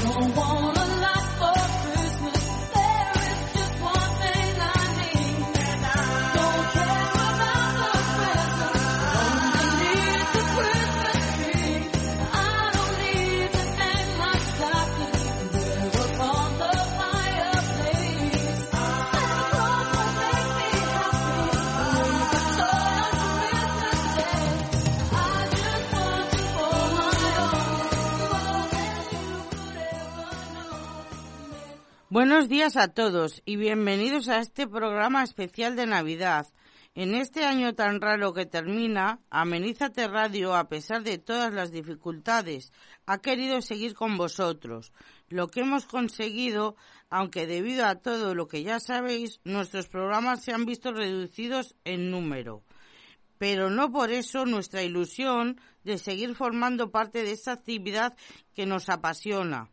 Don't 0.00 0.37
Buenos 32.38 32.50
días 32.50 32.76
a 32.76 32.86
todos 32.86 33.42
y 33.46 33.56
bienvenidos 33.56 34.28
a 34.28 34.38
este 34.38 34.68
programa 34.68 35.24
especial 35.24 35.74
de 35.74 35.86
Navidad. 35.86 36.46
En 36.94 37.16
este 37.16 37.44
año 37.44 37.74
tan 37.74 38.00
raro 38.00 38.32
que 38.32 38.46
termina, 38.46 39.18
Amenízate 39.28 40.06
Radio, 40.06 40.54
a 40.54 40.68
pesar 40.68 41.02
de 41.02 41.18
todas 41.18 41.52
las 41.52 41.72
dificultades, 41.72 42.72
ha 43.06 43.18
querido 43.18 43.60
seguir 43.60 43.94
con 43.94 44.16
vosotros. 44.16 44.92
Lo 45.28 45.48
que 45.48 45.62
hemos 45.62 45.86
conseguido, 45.86 46.76
aunque 47.10 47.48
debido 47.48 47.84
a 47.86 47.96
todo 47.96 48.36
lo 48.36 48.46
que 48.46 48.62
ya 48.62 48.78
sabéis, 48.78 49.40
nuestros 49.42 49.88
programas 49.88 50.44
se 50.44 50.52
han 50.52 50.64
visto 50.64 50.92
reducidos 50.92 51.74
en 51.84 52.12
número. 52.12 52.62
Pero 53.38 53.68
no 53.68 53.90
por 53.90 54.12
eso 54.12 54.46
nuestra 54.46 54.84
ilusión 54.84 55.60
de 55.82 55.98
seguir 55.98 56.36
formando 56.36 56.92
parte 56.92 57.24
de 57.24 57.32
esta 57.32 57.50
actividad 57.50 58.16
que 58.54 58.64
nos 58.64 58.88
apasiona 58.88 59.70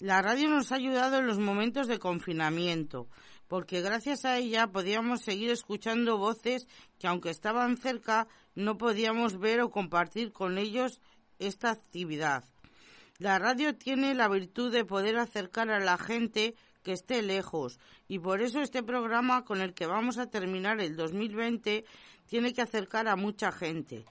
la 0.00 0.22
radio 0.22 0.48
nos 0.48 0.72
ha 0.72 0.76
ayudado 0.76 1.18
en 1.18 1.26
los 1.26 1.38
momentos 1.38 1.86
de 1.86 1.98
confinamiento, 1.98 3.08
porque 3.48 3.80
gracias 3.80 4.24
a 4.24 4.38
ella 4.38 4.66
podíamos 4.66 5.22
seguir 5.22 5.50
escuchando 5.50 6.18
voces 6.18 6.66
que 6.98 7.06
aunque 7.06 7.30
estaban 7.30 7.76
cerca 7.76 8.26
no 8.54 8.76
podíamos 8.76 9.38
ver 9.38 9.60
o 9.60 9.70
compartir 9.70 10.32
con 10.32 10.58
ellos 10.58 11.00
esta 11.38 11.70
actividad. 11.70 12.44
La 13.18 13.38
radio 13.38 13.76
tiene 13.76 14.14
la 14.14 14.28
virtud 14.28 14.72
de 14.72 14.84
poder 14.84 15.16
acercar 15.18 15.70
a 15.70 15.78
la 15.78 15.98
gente 15.98 16.56
que 16.82 16.92
esté 16.92 17.22
lejos 17.22 17.78
y 18.08 18.18
por 18.18 18.42
eso 18.42 18.60
este 18.60 18.82
programa 18.82 19.44
con 19.44 19.60
el 19.60 19.74
que 19.74 19.86
vamos 19.86 20.18
a 20.18 20.28
terminar 20.28 20.80
el 20.80 20.96
2020 20.96 21.84
tiene 22.26 22.52
que 22.52 22.62
acercar 22.62 23.06
a 23.08 23.16
mucha 23.16 23.52
gente. 23.52 24.04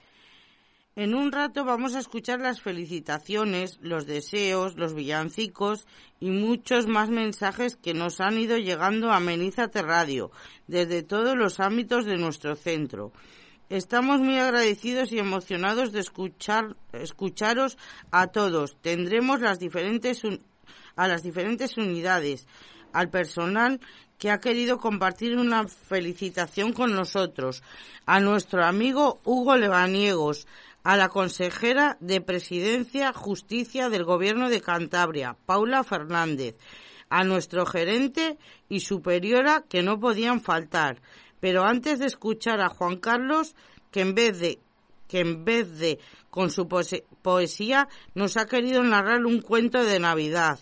En 0.96 1.16
un 1.16 1.32
rato 1.32 1.64
vamos 1.64 1.96
a 1.96 1.98
escuchar 1.98 2.38
las 2.38 2.60
felicitaciones, 2.60 3.80
los 3.82 4.06
deseos, 4.06 4.76
los 4.76 4.94
villancicos 4.94 5.88
y 6.20 6.30
muchos 6.30 6.86
más 6.86 7.10
mensajes 7.10 7.74
que 7.74 7.94
nos 7.94 8.20
han 8.20 8.38
ido 8.38 8.58
llegando 8.58 9.10
a 9.10 9.18
Menízate 9.18 9.82
Radio 9.82 10.30
desde 10.68 11.02
todos 11.02 11.36
los 11.36 11.58
ámbitos 11.58 12.04
de 12.04 12.16
nuestro 12.16 12.54
centro. 12.54 13.10
Estamos 13.70 14.20
muy 14.20 14.38
agradecidos 14.38 15.10
y 15.10 15.18
emocionados 15.18 15.90
de 15.90 15.98
escuchar, 15.98 16.76
escucharos 16.92 17.76
a 18.12 18.28
todos. 18.28 18.76
Tendremos 18.80 19.40
las 19.40 19.58
diferentes 19.58 20.22
a 20.94 21.08
las 21.08 21.24
diferentes 21.24 21.76
unidades, 21.76 22.46
al 22.92 23.10
personal 23.10 23.80
que 24.16 24.30
ha 24.30 24.38
querido 24.38 24.78
compartir 24.78 25.36
una 25.36 25.66
felicitación 25.66 26.72
con 26.72 26.94
nosotros, 26.94 27.64
a 28.06 28.20
nuestro 28.20 28.64
amigo 28.64 29.20
Hugo 29.24 29.56
Levaniegos, 29.56 30.46
a 30.84 30.96
la 30.96 31.08
consejera 31.08 31.96
de 32.00 32.20
Presidencia 32.20 33.12
Justicia 33.12 33.88
del 33.88 34.04
Gobierno 34.04 34.50
de 34.50 34.60
Cantabria, 34.60 35.36
Paula 35.46 35.82
Fernández, 35.82 36.56
a 37.08 37.24
nuestro 37.24 37.64
gerente 37.64 38.38
y 38.68 38.80
superiora 38.80 39.64
que 39.68 39.82
no 39.82 39.98
podían 39.98 40.42
faltar. 40.42 41.00
Pero 41.40 41.64
antes 41.64 41.98
de 41.98 42.06
escuchar 42.06 42.60
a 42.60 42.68
Juan 42.68 42.98
Carlos, 42.98 43.56
que 43.90 44.02
en 44.02 44.14
vez 44.14 44.38
de 44.38 44.60
que 45.08 45.20
en 45.20 45.44
vez 45.44 45.78
de 45.78 45.98
con 46.30 46.50
su 46.50 46.66
poesía 46.66 47.88
nos 48.14 48.36
ha 48.36 48.46
querido 48.46 48.82
narrar 48.82 49.24
un 49.26 49.40
cuento 49.40 49.84
de 49.84 50.00
Navidad. 50.00 50.58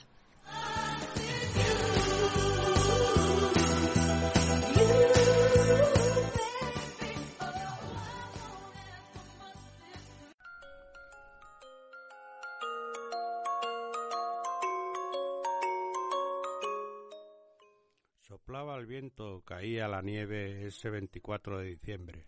Viento, 18.93 19.43
caía 19.47 19.89
la 19.89 20.03
nieve 20.03 20.67
ese 20.67 20.91
24 20.91 21.61
de 21.61 21.65
diciembre, 21.65 22.27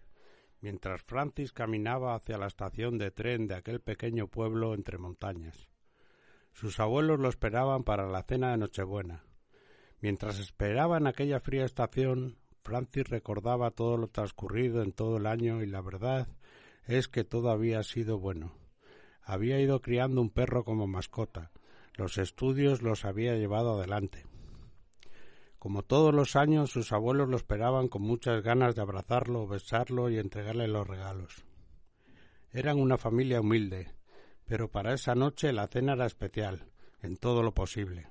mientras 0.63 1.03
Francis 1.03 1.53
caminaba 1.53 2.15
hacia 2.15 2.39
la 2.39 2.47
estación 2.47 2.97
de 2.97 3.11
tren 3.11 3.47
de 3.47 3.55
aquel 3.55 3.83
pequeño 3.83 4.29
pueblo 4.29 4.73
entre 4.73 4.97
montañas. 4.97 5.69
Sus 6.55 6.81
abuelos 6.81 7.21
lo 7.21 7.29
esperaban 7.29 7.85
para 7.85 8.09
la 8.09 8.23
cena 8.23 8.53
de 8.53 8.57
Nochebuena. 8.57 9.25
Mientras 10.01 10.39
esperaba 10.39 10.97
en 10.97 11.07
aquella 11.07 11.39
fría 11.39 11.67
estación, 11.67 12.39
Francis 12.63 13.11
recordaba 13.11 13.71
todo 13.71 13.99
lo 13.99 14.09
transcurrido 14.09 14.81
en 14.83 14.93
todo 14.93 15.19
el 15.19 15.27
año 15.27 15.63
y 15.63 15.67
la 15.67 15.83
verdad 15.83 16.29
es 16.87 17.09
que 17.09 17.25
todo 17.25 17.51
había 17.51 17.83
sido 17.83 18.19
bueno. 18.19 18.55
Había 19.21 19.61
ido 19.61 19.83
criando 19.83 20.23
un 20.23 20.31
perro 20.31 20.65
como 20.65 20.87
mascota. 20.87 21.51
Los 21.93 22.17
estudios 22.17 22.81
los 22.81 23.05
había 23.05 23.37
llevado 23.37 23.77
adelante. 23.79 24.25
Como 25.65 25.83
todos 25.83 26.13
los 26.13 26.37
años, 26.37 26.73
sus 26.73 26.93
abuelos 26.93 27.31
lo 27.31 27.39
esperaban 27.39 27.89
con 27.89 28.03
muchas 28.03 28.43
ganas 28.43 28.75
de 28.75 28.83
abrazarlo, 28.83 29.47
besarlo 29.47 30.11
y 30.11 30.19
entregarle 30.19 30.69
los 30.69 30.87
regalos. 30.87 31.43
Eran 32.53 32.79
una 32.79 32.99
familia 32.99 33.41
humilde, 33.41 33.91
pero 34.45 34.71
para 34.71 34.93
esa 34.93 35.15
noche 35.15 35.55
la 35.55 35.67
cena 35.67 35.95
era 35.95 36.05
especial, 36.05 36.67
en 37.01 37.17
todo 37.17 37.43
lo 37.43 37.55
posible. 37.55 38.09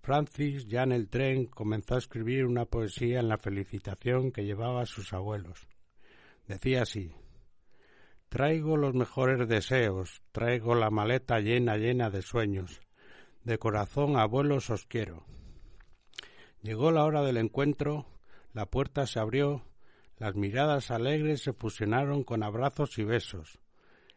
Francis, 0.00 0.68
ya 0.68 0.84
en 0.84 0.92
el 0.92 1.08
tren, 1.08 1.46
comenzó 1.46 1.96
a 1.96 1.98
escribir 1.98 2.46
una 2.46 2.66
poesía 2.66 3.18
en 3.18 3.28
la 3.28 3.38
felicitación 3.38 4.30
que 4.30 4.44
llevaba 4.44 4.82
a 4.82 4.86
sus 4.86 5.12
abuelos. 5.12 5.66
Decía 6.46 6.82
así 6.82 7.10
Traigo 8.28 8.76
los 8.76 8.94
mejores 8.94 9.48
deseos, 9.48 10.22
traigo 10.30 10.76
la 10.76 10.90
maleta 10.90 11.40
llena 11.40 11.76
llena 11.78 12.10
de 12.10 12.22
sueños. 12.22 12.80
De 13.42 13.58
corazón, 13.58 14.16
abuelos, 14.16 14.70
os 14.70 14.86
quiero. 14.86 15.26
Llegó 16.64 16.90
la 16.92 17.04
hora 17.04 17.20
del 17.20 17.36
encuentro, 17.36 18.06
la 18.54 18.64
puerta 18.64 19.06
se 19.06 19.20
abrió, 19.20 19.66
las 20.16 20.34
miradas 20.34 20.90
alegres 20.90 21.42
se 21.42 21.52
fusionaron 21.52 22.24
con 22.24 22.42
abrazos 22.42 22.98
y 22.98 23.04
besos. 23.04 23.58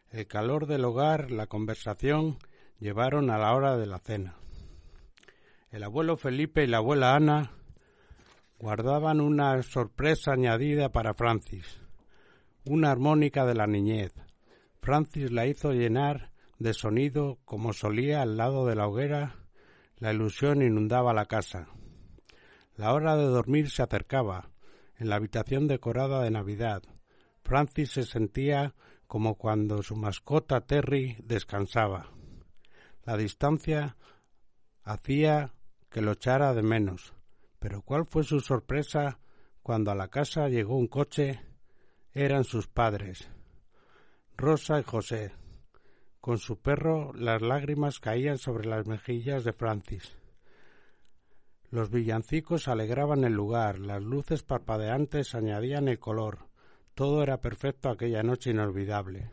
El 0.08 0.26
calor 0.26 0.66
del 0.66 0.86
hogar, 0.86 1.30
la 1.30 1.46
conversación, 1.46 2.38
llevaron 2.80 3.28
a 3.28 3.36
la 3.36 3.54
hora 3.54 3.76
de 3.76 3.84
la 3.84 3.98
cena. 3.98 4.36
El 5.70 5.82
abuelo 5.82 6.16
Felipe 6.16 6.64
y 6.64 6.68
la 6.68 6.78
abuela 6.78 7.14
Ana 7.14 7.50
guardaban 8.58 9.20
una 9.20 9.62
sorpresa 9.62 10.32
añadida 10.32 10.88
para 10.88 11.12
Francis, 11.12 11.82
una 12.64 12.90
armónica 12.90 13.44
de 13.44 13.56
la 13.56 13.66
niñez. 13.66 14.14
Francis 14.80 15.30
la 15.32 15.46
hizo 15.46 15.72
llenar 15.72 16.30
de 16.58 16.72
sonido 16.72 17.40
como 17.44 17.74
solía 17.74 18.22
al 18.22 18.38
lado 18.38 18.64
de 18.64 18.74
la 18.74 18.88
hoguera, 18.88 19.36
la 19.98 20.14
ilusión 20.14 20.62
inundaba 20.62 21.12
la 21.12 21.26
casa. 21.26 21.68
La 22.78 22.92
hora 22.92 23.16
de 23.16 23.24
dormir 23.24 23.70
se 23.70 23.82
acercaba. 23.82 24.52
En 24.98 25.08
la 25.08 25.16
habitación 25.16 25.66
decorada 25.66 26.22
de 26.22 26.30
Navidad, 26.30 26.84
Francis 27.42 27.90
se 27.90 28.04
sentía 28.04 28.76
como 29.08 29.34
cuando 29.34 29.82
su 29.82 29.96
mascota 29.96 30.60
Terry 30.60 31.16
descansaba. 31.24 32.12
La 33.02 33.16
distancia 33.16 33.96
hacía 34.84 35.54
que 35.90 36.02
lo 36.02 36.12
echara 36.12 36.54
de 36.54 36.62
menos. 36.62 37.14
Pero 37.58 37.82
cuál 37.82 38.06
fue 38.06 38.22
su 38.22 38.38
sorpresa 38.38 39.18
cuando 39.60 39.90
a 39.90 39.96
la 39.96 40.06
casa 40.06 40.48
llegó 40.48 40.76
un 40.76 40.86
coche. 40.86 41.40
Eran 42.12 42.44
sus 42.44 42.68
padres, 42.68 43.28
Rosa 44.36 44.78
y 44.78 44.84
José. 44.84 45.32
Con 46.20 46.38
su 46.38 46.60
perro 46.60 47.12
las 47.12 47.42
lágrimas 47.42 47.98
caían 47.98 48.38
sobre 48.38 48.68
las 48.68 48.86
mejillas 48.86 49.42
de 49.42 49.52
Francis. 49.52 50.16
Los 51.70 51.90
villancicos 51.90 52.66
alegraban 52.66 53.24
el 53.24 53.34
lugar, 53.34 53.78
las 53.78 54.02
luces 54.02 54.42
parpadeantes 54.42 55.34
añadían 55.34 55.88
el 55.88 55.98
color. 55.98 56.48
Todo 56.94 57.22
era 57.22 57.40
perfecto 57.40 57.90
aquella 57.90 58.22
noche 58.22 58.50
inolvidable. 58.50 59.30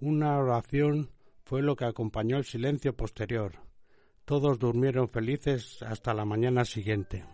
Una 0.00 0.38
oración 0.38 1.10
fue 1.44 1.62
lo 1.62 1.74
que 1.74 1.86
acompañó 1.86 2.36
el 2.36 2.44
silencio 2.44 2.96
posterior. 2.96 3.54
Todos 4.24 4.60
durmieron 4.60 5.08
felices 5.08 5.82
hasta 5.82 6.14
la 6.14 6.24
mañana 6.24 6.64
siguiente. 6.64 7.24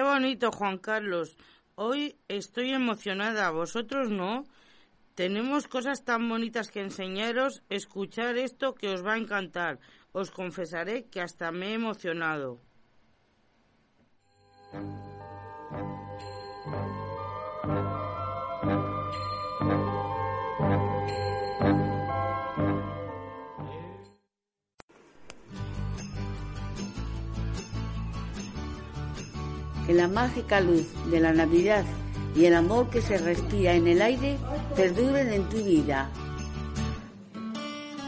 Qué 0.00 0.04
bonito, 0.04 0.50
Juan 0.50 0.78
Carlos. 0.78 1.36
Hoy 1.74 2.16
estoy 2.26 2.70
emocionada. 2.72 3.50
¿Vosotros 3.50 4.08
no? 4.08 4.46
Tenemos 5.14 5.68
cosas 5.68 6.06
tan 6.06 6.26
bonitas 6.26 6.70
que 6.70 6.80
enseñaros. 6.80 7.62
Escuchar 7.68 8.38
esto 8.38 8.74
que 8.74 8.88
os 8.88 9.04
va 9.04 9.12
a 9.12 9.18
encantar. 9.18 9.78
Os 10.12 10.30
confesaré 10.30 11.04
que 11.10 11.20
hasta 11.20 11.52
me 11.52 11.72
he 11.72 11.74
emocionado. 11.74 12.62
Que 29.90 29.96
la 29.96 30.06
mágica 30.06 30.60
luz 30.60 30.86
de 31.10 31.18
la 31.18 31.32
Navidad 31.32 31.82
y 32.36 32.44
el 32.44 32.54
amor 32.54 32.90
que 32.90 33.02
se 33.02 33.18
respira 33.18 33.72
en 33.72 33.88
el 33.88 34.00
aire 34.00 34.38
perduren 34.76 35.32
en 35.32 35.48
tu 35.48 35.56
vida. 35.56 36.08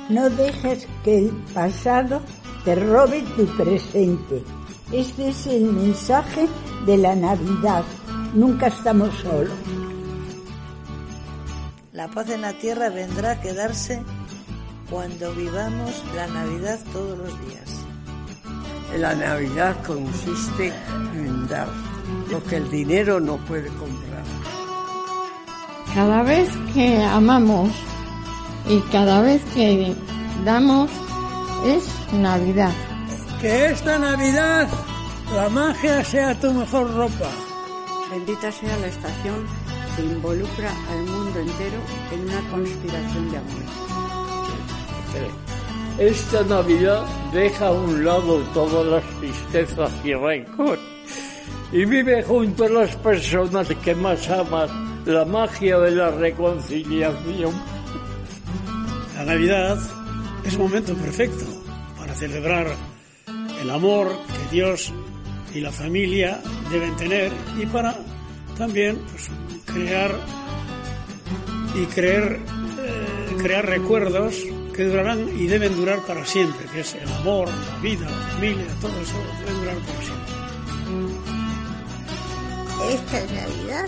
No 0.09 0.31
dejes 0.31 0.87
que 1.03 1.19
el 1.19 1.31
pasado 1.53 2.21
te 2.65 2.77
robe 2.77 3.25
tu 3.37 3.47
presente. 3.57 4.45
Este 4.93 5.31
es 5.31 5.45
el 5.49 5.65
mensaje 5.65 6.47
de 6.87 6.99
la 6.99 7.17
Navidad. 7.17 7.83
Nunca 8.33 8.69
estamos 8.69 9.13
solos. 9.17 9.51
La 11.93 12.07
paz 12.07 12.31
en 12.31 12.43
la 12.43 12.53
tierra 12.53 12.91
vendrá 12.91 13.33
a 13.33 13.41
quedarse 13.41 14.01
cuando 14.89 15.35
vivamos 15.35 15.91
la 16.15 16.29
Navidad 16.29 16.79
todos 16.93 17.19
los 17.19 17.49
días. 17.49 17.82
La 18.99 19.15
Navidad 19.15 19.77
consiste 19.87 20.73
en 21.15 21.49
dar 21.49 21.69
lo 22.31 22.43
que 22.45 22.57
el 22.57 22.71
dinero 22.71 23.19
no 23.21 23.37
puede 23.39 23.69
comprar. 23.69 24.23
Cada 25.95 26.23
vez 26.23 26.49
que 26.75 27.03
amamos 27.03 27.71
y 28.69 28.81
cada 28.93 29.23
vez 29.23 29.43
que 29.55 29.95
damos 30.45 30.91
es 31.67 31.85
Navidad. 32.13 32.73
Que 33.41 33.67
esta 33.67 33.99
Navidad 33.99 34.69
la 35.35 35.49
magia 35.49 36.05
sea 36.05 36.39
tu 36.39 36.53
mejor 36.53 36.95
ropa. 36.95 37.31
Bendita 38.11 38.53
sea 38.53 38.77
la 38.79 38.87
estación 38.87 39.47
que 39.97 40.03
involucra 40.03 40.71
al 40.91 41.03
mundo 41.07 41.41
entero 41.41 41.81
en 42.13 42.21
una 42.21 42.51
conspiración 42.51 43.31
de 43.31 43.39
amor. 43.39 43.63
Esta 45.99 46.43
Navidad 46.45 47.05
deja 47.33 47.69
a 47.69 47.73
un 47.73 48.05
lado 48.05 48.39
todas 48.55 48.87
las 48.87 49.05
tristezas 49.21 49.93
y 50.05 50.15
rencor 50.15 50.79
y 51.73 51.85
vive 51.85 52.23
junto 52.23 52.65
a 52.65 52.69
las 52.69 52.97
personas 52.97 53.69
que 53.83 53.95
más 53.95 54.29
amas 54.29 54.71
la 55.07 55.25
magia 55.25 55.79
de 55.79 55.91
la 55.91 56.11
reconciliación. 56.11 57.53
La 59.17 59.25
Navidad 59.25 59.79
es 60.45 60.59
momento 60.59 60.95
perfecto 60.95 61.45
para 61.99 62.15
celebrar 62.15 62.67
el 63.61 63.71
amor 63.71 64.09
que 64.09 64.57
Dios 64.57 64.93
y 65.55 65.61
la 65.61 65.71
familia 65.71 66.41
deben 66.71 66.97
tener 66.97 67.33
y 67.61 67.67
para 67.67 67.97
también 68.57 68.99
pues, 69.11 69.31
crear 69.67 70.13
y 71.75 71.87
creer, 71.87 72.41
eh, 72.81 73.37
crear 73.39 73.67
recuerdos 73.67 74.45
que 74.73 74.85
durarán 74.85 75.29
y 75.39 75.47
deben 75.47 75.77
durar 75.77 76.01
para 76.07 76.25
siempre, 76.25 76.67
que 76.73 76.81
es 76.81 76.95
el 76.95 77.11
amor, 77.13 77.49
la 77.49 77.79
vida, 77.79 78.09
la 78.09 78.27
familia, 78.35 78.65
todo 78.81 78.93
eso 79.01 79.15
debe 79.45 79.59
durar 79.59 79.77
para 79.77 80.03
siempre. 80.03 80.33
Esta 82.91 83.21
Navidad 83.35 83.87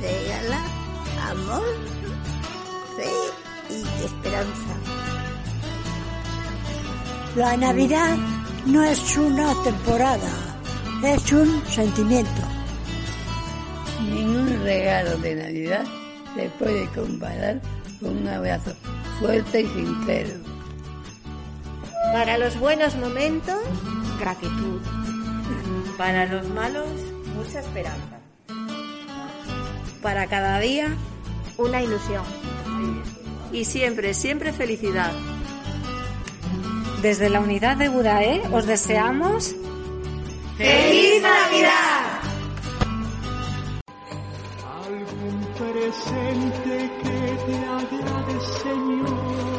regala 0.00 0.60
amor, 1.30 1.62
fe 2.96 3.10
y 3.70 4.04
esperanza. 4.04 4.74
La 7.36 7.56
Navidad 7.56 8.16
no 8.66 8.82
es 8.84 9.16
una 9.16 9.54
temporada, 9.62 10.30
es 11.04 11.32
un 11.32 11.62
sentimiento. 11.66 12.42
Ningún 14.10 14.62
regalo 14.62 15.16
de 15.18 15.34
Navidad 15.34 15.84
se 16.34 16.48
puede 16.58 16.86
comparar 16.88 17.60
un 18.00 18.28
abrazo 18.28 18.74
fuerte 19.18 19.62
y 19.62 19.66
sincero. 19.66 20.30
Para 22.12 22.38
los 22.38 22.58
buenos 22.58 22.96
momentos, 22.96 23.58
gratitud. 24.18 24.80
Para 25.96 26.26
los 26.26 26.48
malos, 26.48 26.88
mucha 27.36 27.60
esperanza. 27.60 28.18
Para 30.02 30.26
cada 30.26 30.58
día, 30.60 30.88
una 31.58 31.82
ilusión. 31.82 32.24
Y 33.52 33.64
siempre, 33.64 34.14
siempre 34.14 34.52
felicidad. 34.52 35.12
Desde 37.02 37.30
la 37.30 37.40
unidad 37.40 37.76
de 37.76 37.88
Budae 37.88 38.42
os 38.52 38.66
deseamos 38.66 39.54
¡Feliz 40.60 41.22
Navidad! 41.22 42.19
Presente 45.72 46.90
que 47.02 47.38
te 47.46 47.56
agrade, 47.64 48.40
Señor. 48.62 49.50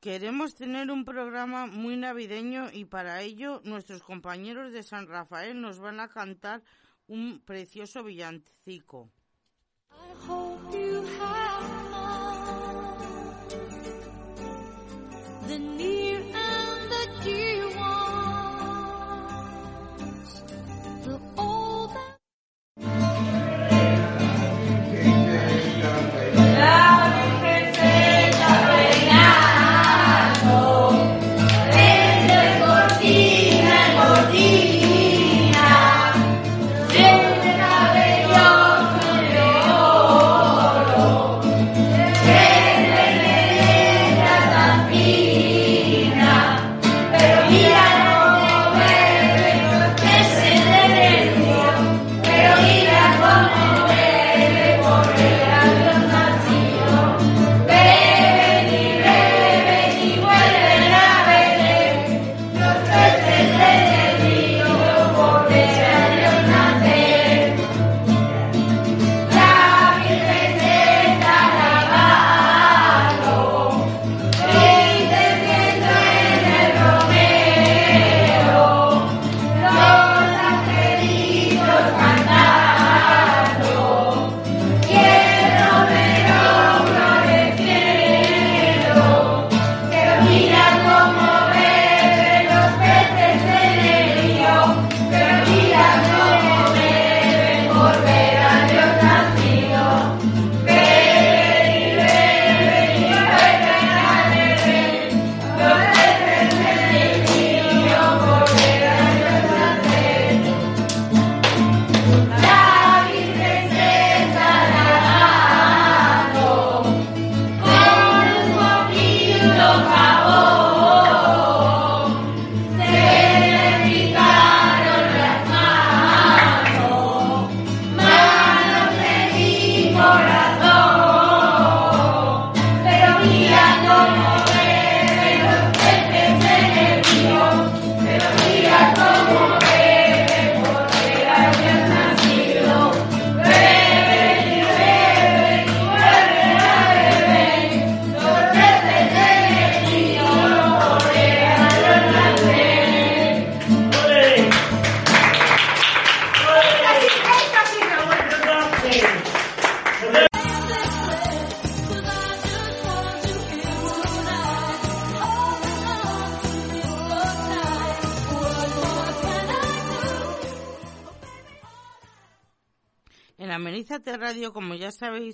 Queremos 0.00 0.54
tener 0.54 0.90
un 0.90 1.04
programa 1.04 1.66
muy 1.66 1.96
navideño 1.96 2.70
y 2.72 2.84
para 2.84 3.22
ello 3.22 3.60
nuestros 3.64 4.02
compañeros 4.02 4.72
de 4.72 4.82
San 4.82 5.08
Rafael 5.08 5.60
nos 5.60 5.78
van 5.78 5.98
a 5.98 6.08
cantar 6.08 6.62
un 7.06 7.40
precioso 7.40 8.04
villancico. 8.04 9.10
I 9.90 10.14
hope 10.26 10.76
you 10.76 11.04
have 11.20 11.84
the 15.48 15.58
near 15.58 16.43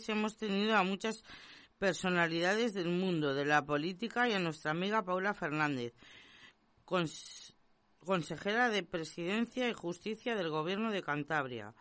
hemos 0.09 0.37
tenido 0.37 0.77
a 0.77 0.83
muchas 0.83 1.25
personalidades 1.79 2.75
del 2.75 2.89
mundo 2.89 3.35
de 3.35 3.45
la 3.45 3.65
política 3.65 4.29
y 4.29 4.33
a 4.33 4.39
nuestra 4.39 4.71
amiga 4.73 5.05
Paula 5.05 5.35
Fernández, 5.35 5.95
cons- 6.85 7.55
consejera 8.01 8.69
de 8.69 8.83
Presidencia 8.83 9.69
y 9.69 9.73
Justicia 9.73 10.35
del 10.37 10.51
Gobierno 10.51 10.91
de 10.91 11.03
Cantabria. 11.03 11.75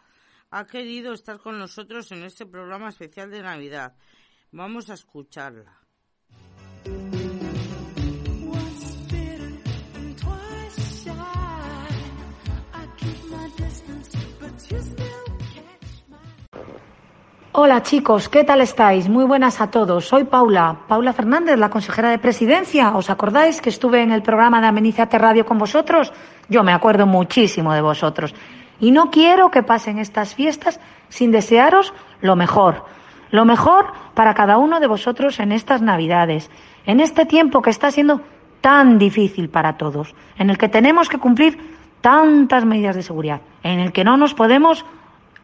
Ha 0.52 0.66
querido 0.66 1.14
estar 1.14 1.40
con 1.40 1.60
nosotros 1.60 2.12
en 2.12 2.24
este 2.24 2.46
programa 2.46 2.90
especial 2.90 3.30
de 3.30 3.42
Navidad. 3.42 3.96
Vamos 4.52 4.90
a 4.90 4.96
escucharla. 4.96 5.80
Hola 17.52 17.82
chicos, 17.82 18.30
¿qué 18.30 18.44
tal 18.44 18.62
estáis? 18.62 19.10
Muy 19.10 19.26
buenas 19.26 19.60
a 19.60 19.72
todos. 19.72 20.06
Soy 20.06 20.26
Paula, 20.26 20.82
Paula 20.88 21.14
Fernández, 21.14 21.58
la 21.58 21.72
consejera 21.72 22.12
de 22.12 22.20
presidencia. 22.20 22.96
¿Os 22.96 23.10
acordáis 23.10 23.60
que 23.60 23.70
estuve 23.70 24.04
en 24.04 24.12
el 24.12 24.22
programa 24.22 24.62
de 24.62 24.68
Amenízate 24.68 25.18
Radio 25.18 25.48
con 25.48 25.58
vosotros? 25.58 26.14
Yo 26.48 26.62
me 26.64 26.74
acuerdo 26.74 27.08
muchísimo 27.08 27.74
de 27.74 27.82
vosotros. 27.82 28.36
Y 28.80 28.92
no 28.92 29.10
quiero 29.10 29.50
que 29.50 29.64
pasen 29.64 29.98
estas 29.98 30.36
fiestas 30.36 30.80
sin 31.10 31.32
desearos 31.32 31.92
lo 32.22 32.36
mejor. 32.36 32.86
Lo 33.32 33.46
mejor 33.46 33.94
para 34.14 34.36
cada 34.36 34.60
uno 34.60 34.80
de 34.80 34.86
vosotros 34.86 35.40
en 35.40 35.52
estas 35.52 35.82
Navidades. 35.82 36.52
En 36.86 37.00
este 37.00 37.26
tiempo 37.26 37.64
que 37.64 37.72
está 37.72 37.90
siendo 37.90 38.22
tan 38.62 39.00
difícil 39.00 39.50
para 39.50 39.76
todos. 39.76 40.14
En 40.38 40.52
el 40.52 40.60
que 40.60 40.70
tenemos 40.70 41.10
que 41.10 41.18
cumplir 41.18 41.58
tantas 42.02 42.64
medidas 42.64 42.96
de 42.96 43.02
seguridad. 43.02 43.42
En 43.64 43.80
el 43.80 43.92
que 43.92 44.04
no 44.04 44.18
nos 44.18 44.36
podemos 44.36 44.86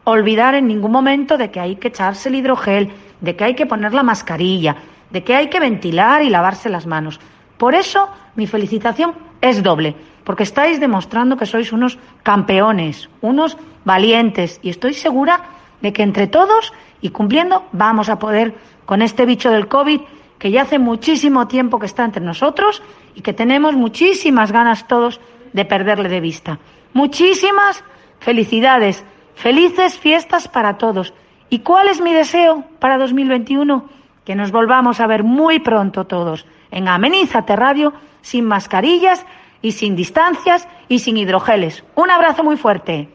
olvidar 0.06 0.54
en 0.54 0.68
ningún 0.68 0.92
momento 0.92 1.36
de 1.36 1.50
que 1.50 1.58
hay 1.58 1.76
que 1.76 1.88
echarse 1.88 2.28
el 2.28 2.36
hidrogel, 2.36 2.92
de 3.20 3.34
que 3.34 3.42
hay 3.42 3.54
que 3.54 3.66
poner 3.66 3.92
la 3.92 4.04
mascarilla, 4.04 4.76
de 5.10 5.24
que 5.24 5.34
hay 5.34 5.48
que 5.48 5.58
ventilar 5.58 6.22
y 6.22 6.30
lavarse 6.30 6.70
las 6.70 6.86
manos. 6.86 7.18
Por 7.58 7.74
eso 7.74 8.08
mi 8.36 8.46
felicitación 8.46 9.14
es 9.40 9.64
doble, 9.64 9.96
porque 10.22 10.44
estáis 10.44 10.78
demostrando 10.78 11.36
que 11.36 11.44
sois 11.44 11.72
unos 11.72 11.98
campeones, 12.22 13.08
unos 13.20 13.56
valientes, 13.84 14.60
y 14.62 14.70
estoy 14.70 14.94
segura 14.94 15.40
de 15.82 15.92
que 15.92 16.04
entre 16.04 16.28
todos 16.28 16.72
y 17.00 17.10
cumpliendo 17.10 17.64
vamos 17.72 18.08
a 18.08 18.18
poder 18.20 18.54
con 18.86 19.02
este 19.02 19.26
bicho 19.26 19.50
del 19.50 19.66
COVID 19.66 20.00
que 20.38 20.52
ya 20.52 20.62
hace 20.62 20.78
muchísimo 20.78 21.48
tiempo 21.48 21.80
que 21.80 21.86
está 21.86 22.04
entre 22.04 22.22
nosotros 22.22 22.80
y 23.16 23.22
que 23.22 23.32
tenemos 23.32 23.74
muchísimas 23.74 24.52
ganas 24.52 24.86
todos 24.86 25.20
de 25.52 25.64
perderle 25.64 26.08
de 26.08 26.20
vista. 26.20 26.60
Muchísimas 26.92 27.82
felicidades. 28.20 29.04
Felices 29.36 29.98
fiestas 29.98 30.48
para 30.48 30.78
todos. 30.78 31.12
¿Y 31.50 31.60
cuál 31.60 31.88
es 31.88 32.00
mi 32.00 32.12
deseo 32.12 32.64
para 32.80 32.98
2021? 32.98 33.88
Que 34.24 34.34
nos 34.34 34.50
volvamos 34.50 34.98
a 34.98 35.06
ver 35.06 35.22
muy 35.22 35.60
pronto 35.60 36.06
todos 36.06 36.46
en 36.70 36.88
Amenízate 36.88 37.54
Radio, 37.54 37.92
sin 38.22 38.44
mascarillas 38.46 39.24
y 39.62 39.72
sin 39.72 39.94
distancias 39.94 40.66
y 40.88 40.98
sin 40.98 41.18
hidrogeles. 41.18 41.84
Un 41.94 42.10
abrazo 42.10 42.42
muy 42.42 42.56
fuerte. 42.56 43.08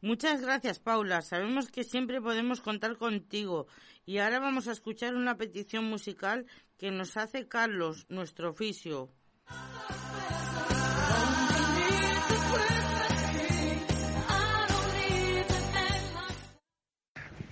Muchas 0.00 0.40
gracias, 0.40 0.78
Paula. 0.78 1.20
Sabemos 1.20 1.68
que 1.68 1.82
siempre 1.82 2.22
podemos 2.22 2.60
contar 2.60 2.96
contigo. 2.96 3.66
Y 4.04 4.18
ahora 4.18 4.38
vamos 4.38 4.68
a 4.68 4.72
escuchar 4.72 5.16
una 5.16 5.36
petición 5.36 5.84
musical 5.84 6.46
que 6.78 6.90
nos 6.90 7.16
hace 7.16 7.48
Carlos, 7.48 8.06
nuestro 8.08 8.50
oficio. 8.50 9.08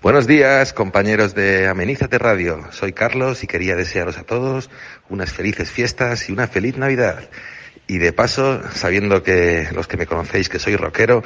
Buenos 0.02 0.26
días, 0.26 0.75
compañeros 0.75 1.35
de 1.35 1.66
Amenízate 1.66 2.19
Radio. 2.19 2.71
Soy 2.73 2.93
Carlos 2.93 3.43
y 3.43 3.47
quería 3.47 3.75
desearos 3.75 4.19
a 4.19 4.25
todos 4.25 4.69
unas 5.09 5.33
felices 5.33 5.71
fiestas 5.71 6.28
y 6.28 6.33
una 6.33 6.47
feliz 6.47 6.76
Navidad. 6.76 7.31
Y 7.87 7.97
de 7.99 8.12
paso, 8.12 8.61
sabiendo 8.73 9.23
que 9.23 9.69
los 9.73 9.87
que 9.87 9.97
me 9.97 10.07
conocéis 10.07 10.50
que 10.50 10.59
soy 10.59 10.76
rockero, 10.76 11.23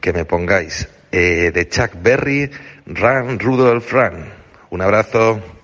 que 0.00 0.12
me 0.12 0.26
pongáis 0.26 0.88
eh, 1.10 1.50
de 1.54 1.68
Chuck 1.68 1.92
Berry, 2.02 2.50
Run 2.84 3.38
Rudolph 3.38 3.90
Run. 3.90 4.26
Un 4.68 4.82
abrazo. 4.82 5.57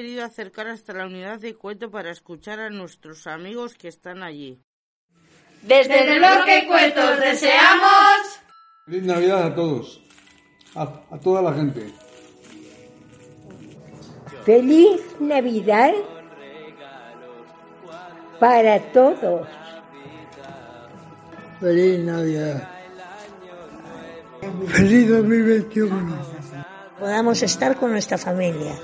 Querido 0.00 0.24
acercar 0.24 0.66
hasta 0.66 0.94
la 0.94 1.04
unidad 1.04 1.40
de 1.40 1.54
cuento 1.54 1.90
para 1.90 2.10
escuchar 2.10 2.58
a 2.58 2.70
nuestros 2.70 3.26
amigos 3.26 3.74
que 3.74 3.88
están 3.88 4.22
allí. 4.22 4.58
Desde 5.60 6.10
el 6.10 6.18
bloque 6.18 6.66
Cuentos 6.66 7.20
deseamos... 7.20 8.40
Feliz 8.86 9.02
Navidad 9.02 9.42
a 9.44 9.54
todos, 9.54 10.02
a, 10.74 10.84
a 11.10 11.18
toda 11.18 11.42
la 11.42 11.52
gente. 11.52 11.92
Feliz 14.42 15.02
Navidad 15.20 15.92
para 18.38 18.80
todos. 18.92 19.46
Feliz 21.60 22.00
Navidad. 22.00 22.70
Feliz 24.66 25.10
2021. 25.10 26.16
Podamos 26.98 27.42
estar 27.42 27.76
con 27.76 27.90
nuestra 27.90 28.16
familia. 28.16 28.78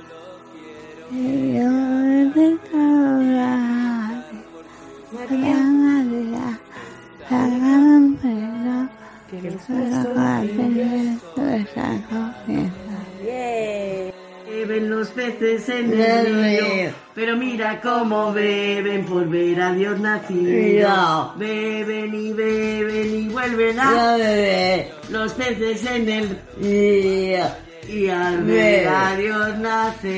Beben 14.48 14.90
los 14.90 15.08
peces 15.08 15.68
en 15.68 16.00
el 16.00 16.42
río, 16.42 16.92
pero 17.14 17.36
mira 17.36 17.80
cómo 17.80 18.32
beben 18.32 19.04
por 19.04 19.28
ver 19.28 19.60
a 19.60 19.72
Dios 19.74 20.00
nacido. 20.00 21.34
Beben 21.36 22.14
y 22.14 22.32
beben 22.32 23.14
y 23.14 23.28
vuelven 23.28 23.78
a 23.78 24.16
beber 24.16 24.92
los 25.10 25.32
peces 25.34 25.86
en 25.86 26.08
el 26.08 26.38
río 26.60 27.65
y 27.88 28.08
al 28.08 28.42
ver 28.44 28.88
a 28.88 29.16
Dios 29.16 29.58
nacer. 29.58 30.12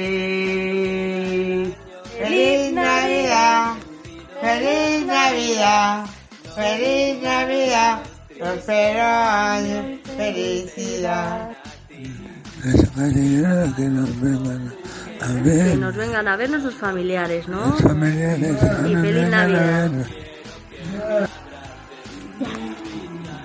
¡Feliz 2.19 2.73
Navidad! 2.73 3.75
¡Feliz 4.41 5.07
Navidad! 5.07 6.07
¡Feliz 6.55 7.23
Navidad! 7.23 8.03
Prospero 8.39 9.03
año, 9.03 9.99
felicidad. 10.17 11.51
Que 12.63 13.83
nos 13.89 14.21
vengan 14.21 14.73
a 15.21 15.27
ver. 15.43 15.71
Que 15.71 15.77
nos 15.77 15.97
vengan 15.97 16.29
a 16.29 16.37
ver 16.37 16.51
nuestros 16.51 16.75
familiares, 16.75 17.49
¿no? 17.49 17.67
Los 17.67 17.83
familiares 17.83 18.57
Y 18.87 18.95
nos 18.95 19.03
feliz 19.03 19.29
Navidad. 19.29 19.91
ver. 19.91 20.07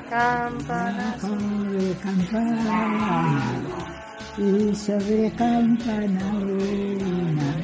Campanas. 0.09 1.21
Y 4.35 4.75
sobre 4.75 5.31
campana 5.33 6.31
una, 6.39 7.55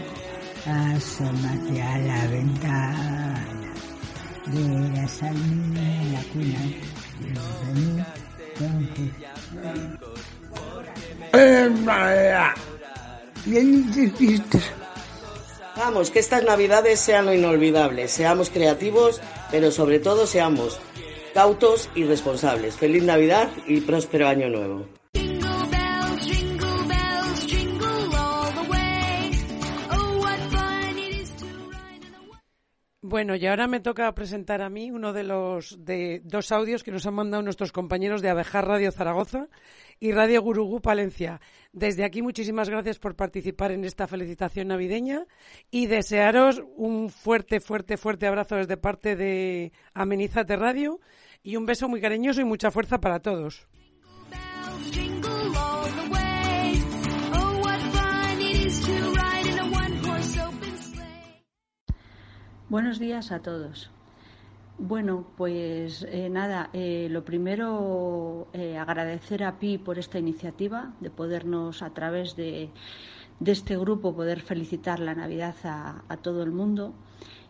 asómate 0.94 1.82
a 1.82 1.98
la 1.98 2.28
ventana, 2.28 3.46
verás 4.46 5.24
al 5.24 5.36
niño 5.36 5.82
en 5.82 6.14
la 6.14 6.24
cuna. 6.32 6.60
Bien 13.46 13.92
tristes. 13.92 14.72
Vamos, 15.76 16.12
que 16.12 16.20
estas 16.20 16.44
navidades 16.44 17.00
sean 17.00 17.26
lo 17.26 17.34
inolvidable. 17.34 18.08
Seamos 18.08 18.52
creativos, 18.52 19.22
pero 19.50 19.72
sobre 19.72 19.98
todo 20.00 20.28
seamos 20.28 20.80
cautos 21.34 21.90
y 21.96 22.04
responsables. 22.04 22.76
Feliz 22.76 23.02
Navidad 23.04 23.50
y 23.66 23.82
próspero 23.82 24.28
año 24.28 24.50
nuevo. 24.50 24.99
Bueno, 33.10 33.36
y 33.36 33.44
ahora 33.48 33.68
me 33.68 33.80
toca 33.80 34.14
presentar 34.14 34.62
a 34.62 34.70
mí 34.70 34.92
uno 34.92 35.14
de 35.14 35.24
los 35.24 35.84
de 35.84 36.22
dos 36.24 36.52
audios 36.52 36.84
que 36.84 36.92
nos 36.92 37.08
han 37.08 37.16
mandado 37.16 37.42
nuestros 37.42 37.72
compañeros 37.72 38.22
de 38.22 38.30
Abejar 38.30 38.68
Radio 38.68 38.92
Zaragoza 38.92 39.48
y 40.00 40.12
Radio 40.12 40.44
Gurugú 40.44 40.80
Palencia. 40.80 41.42
Desde 41.74 42.06
aquí, 42.06 42.22
muchísimas 42.22 42.70
gracias 42.70 43.00
por 43.00 43.16
participar 43.16 43.72
en 43.72 43.84
esta 43.84 44.06
felicitación 44.06 44.68
navideña 44.68 45.26
y 45.72 45.88
desearos 45.88 46.62
un 46.78 47.10
fuerte, 47.10 47.60
fuerte, 47.60 47.98
fuerte 47.98 48.28
abrazo 48.28 48.58
desde 48.58 48.78
parte 48.78 49.16
de 49.16 49.72
Amenízate 49.96 50.56
Radio 50.56 51.00
y 51.42 51.56
un 51.56 51.66
beso 51.66 51.90
muy 51.90 52.02
cariñoso 52.02 52.42
y 52.42 52.46
mucha 52.46 52.70
fuerza 52.70 53.00
para 53.00 53.22
todos. 53.22 53.68
Buenos 62.70 63.00
días 63.00 63.32
a 63.32 63.40
todos. 63.40 63.90
Bueno, 64.78 65.26
pues 65.38 66.06
eh, 66.08 66.30
nada, 66.30 66.70
eh, 66.72 67.08
lo 67.10 67.26
primero 67.26 68.48
eh, 68.54 68.78
agradecer 68.78 69.44
a 69.44 69.58
Pi 69.58 69.80
por 69.80 69.98
esta 69.98 70.20
iniciativa 70.20 70.94
de 71.00 71.10
podernos 71.10 71.82
a 71.82 71.90
través 71.96 72.36
de, 72.36 72.70
de 73.40 73.52
este 73.52 73.76
grupo 73.76 74.16
poder 74.16 74.42
felicitar 74.42 75.00
la 75.00 75.16
Navidad 75.16 75.56
a, 75.64 76.04
a 76.08 76.18
todo 76.18 76.44
el 76.44 76.52
mundo. 76.52 76.94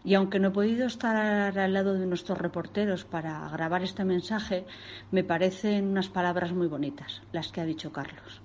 Y 0.06 0.14
aunque 0.14 0.40
no 0.40 0.48
he 0.48 0.52
podido 0.52 0.88
estar 0.88 1.18
al 1.60 1.74
lado 1.74 1.96
de 1.96 2.06
nuestros 2.06 2.38
reporteros 2.38 3.04
para 3.04 3.50
grabar 3.50 3.84
este 3.84 4.06
mensaje, 4.06 4.66
me 5.12 5.26
parecen 5.26 5.90
unas 5.90 6.08
palabras 6.08 6.54
muy 6.54 6.68
bonitas 6.68 7.22
las 7.34 7.52
que 7.52 7.60
ha 7.60 7.66
dicho 7.66 7.92
Carlos. 7.92 8.42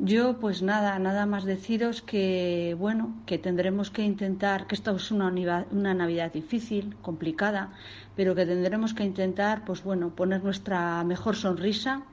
Yo, 0.00 0.38
pues 0.38 0.62
nada, 0.62 0.96
nada 1.00 1.26
más 1.26 1.44
deciros 1.44 2.02
que, 2.02 2.76
bueno, 2.78 3.16
que 3.26 3.36
tendremos 3.36 3.90
que 3.90 4.02
intentar, 4.02 4.68
que 4.68 4.76
esto 4.76 4.94
es 4.94 5.10
una, 5.10 5.26
una 5.72 5.92
Navidad 5.92 6.32
difícil, 6.32 6.94
complicada, 7.02 7.72
pero 8.14 8.36
que 8.36 8.46
tendremos 8.46 8.94
que 8.94 9.02
intentar, 9.02 9.64
pues 9.64 9.82
bueno, 9.82 10.10
poner 10.14 10.44
nuestra 10.44 11.02
mejor 11.02 11.34
sonrisa. 11.34 12.04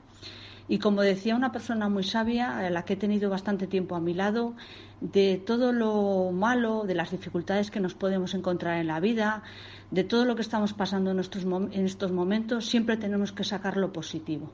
Y 0.66 0.80
como 0.80 1.02
decía 1.02 1.36
una 1.36 1.52
persona 1.52 1.88
muy 1.88 2.02
sabia, 2.02 2.58
a 2.58 2.70
la 2.70 2.84
que 2.84 2.94
he 2.94 2.96
tenido 2.96 3.30
bastante 3.30 3.68
tiempo 3.68 3.94
a 3.94 4.00
mi 4.00 4.14
lado, 4.14 4.56
de 5.00 5.40
todo 5.46 5.72
lo 5.72 6.32
malo, 6.32 6.82
de 6.86 6.96
las 6.96 7.12
dificultades 7.12 7.70
que 7.70 7.78
nos 7.78 7.94
podemos 7.94 8.34
encontrar 8.34 8.80
en 8.80 8.88
la 8.88 8.98
vida, 8.98 9.44
de 9.92 10.02
todo 10.02 10.24
lo 10.24 10.34
que 10.34 10.42
estamos 10.42 10.72
pasando 10.72 11.10
en, 11.10 11.16
nuestros 11.16 11.44
en 11.44 11.84
estos 11.84 12.10
momentos, 12.10 12.66
siempre 12.66 12.96
tenemos 12.96 13.30
que 13.30 13.44
sacar 13.44 13.76
lo 13.76 13.92
positivo. 13.92 14.50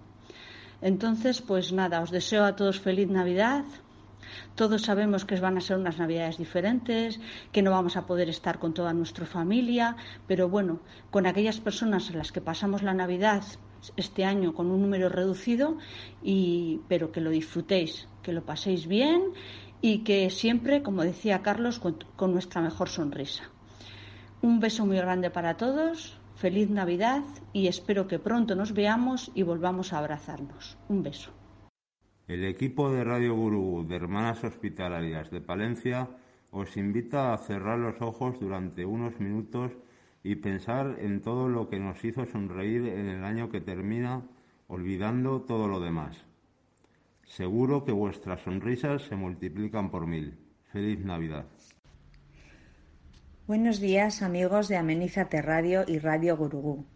Entonces, 0.82 1.40
pues 1.40 1.72
nada, 1.72 2.02
os 2.02 2.10
deseo 2.10 2.44
a 2.44 2.56
todos 2.56 2.80
feliz 2.80 3.08
Navidad. 3.08 3.64
Todos 4.56 4.82
sabemos 4.82 5.24
que 5.24 5.38
van 5.38 5.56
a 5.56 5.60
ser 5.60 5.78
unas 5.78 5.98
Navidades 5.98 6.38
diferentes, 6.38 7.20
que 7.52 7.62
no 7.62 7.70
vamos 7.70 7.96
a 7.96 8.06
poder 8.06 8.28
estar 8.28 8.58
con 8.58 8.74
toda 8.74 8.92
nuestra 8.92 9.24
familia, 9.24 9.96
pero 10.26 10.48
bueno, 10.48 10.80
con 11.10 11.26
aquellas 11.26 11.60
personas 11.60 12.10
a 12.10 12.14
las 12.14 12.32
que 12.32 12.40
pasamos 12.40 12.82
la 12.82 12.94
Navidad 12.94 13.44
este 13.96 14.24
año 14.24 14.54
con 14.54 14.70
un 14.70 14.82
número 14.82 15.08
reducido, 15.08 15.76
y, 16.22 16.80
pero 16.88 17.12
que 17.12 17.20
lo 17.20 17.30
disfrutéis, 17.30 18.08
que 18.22 18.32
lo 18.32 18.44
paséis 18.44 18.86
bien 18.86 19.32
y 19.80 19.98
que 19.98 20.30
siempre, 20.30 20.82
como 20.82 21.02
decía 21.02 21.42
Carlos, 21.42 21.80
con 21.80 22.32
nuestra 22.32 22.60
mejor 22.60 22.88
sonrisa. 22.88 23.44
Un 24.40 24.58
beso 24.58 24.86
muy 24.86 24.96
grande 24.96 25.30
para 25.30 25.56
todos, 25.56 26.16
feliz 26.34 26.70
Navidad 26.70 27.22
y 27.52 27.68
espero 27.68 28.06
que 28.06 28.18
pronto 28.18 28.54
nos 28.54 28.72
veamos 28.74 29.30
y 29.34 29.42
volvamos 29.42 29.92
a 29.92 29.98
abrazarnos. 29.98 30.78
Un 30.88 31.02
beso. 31.02 31.32
El 32.28 32.44
equipo 32.44 32.90
de 32.90 33.04
Radio 33.04 33.34
Gurú 33.34 33.84
de 33.86 33.96
Hermanas 33.96 34.42
Hospitalarias 34.44 35.30
de 35.30 35.40
Palencia 35.40 36.08
os 36.50 36.76
invita 36.76 37.32
a 37.32 37.38
cerrar 37.38 37.78
los 37.78 38.00
ojos 38.00 38.38
durante 38.38 38.84
unos 38.84 39.18
minutos 39.20 39.72
y 40.22 40.36
pensar 40.36 40.96
en 41.00 41.20
todo 41.20 41.48
lo 41.48 41.68
que 41.68 41.80
nos 41.80 42.04
hizo 42.04 42.24
sonreír 42.26 42.86
en 42.86 43.08
el 43.08 43.24
año 43.24 43.50
que 43.50 43.60
termina, 43.60 44.22
olvidando 44.68 45.42
todo 45.42 45.66
lo 45.66 45.80
demás. 45.80 46.16
Seguro 47.24 47.84
que 47.84 47.92
vuestras 47.92 48.42
sonrisas 48.42 49.02
se 49.02 49.16
multiplican 49.16 49.90
por 49.90 50.06
mil. 50.06 50.38
Feliz 50.70 51.00
Navidad. 51.04 51.46
Buenos 53.48 53.80
días 53.80 54.22
amigos 54.22 54.68
de 54.68 54.76
Amenízate 54.76 55.42
Radio 55.42 55.84
y 55.88 55.98
Radio 55.98 56.36
Gurugú. 56.36 56.86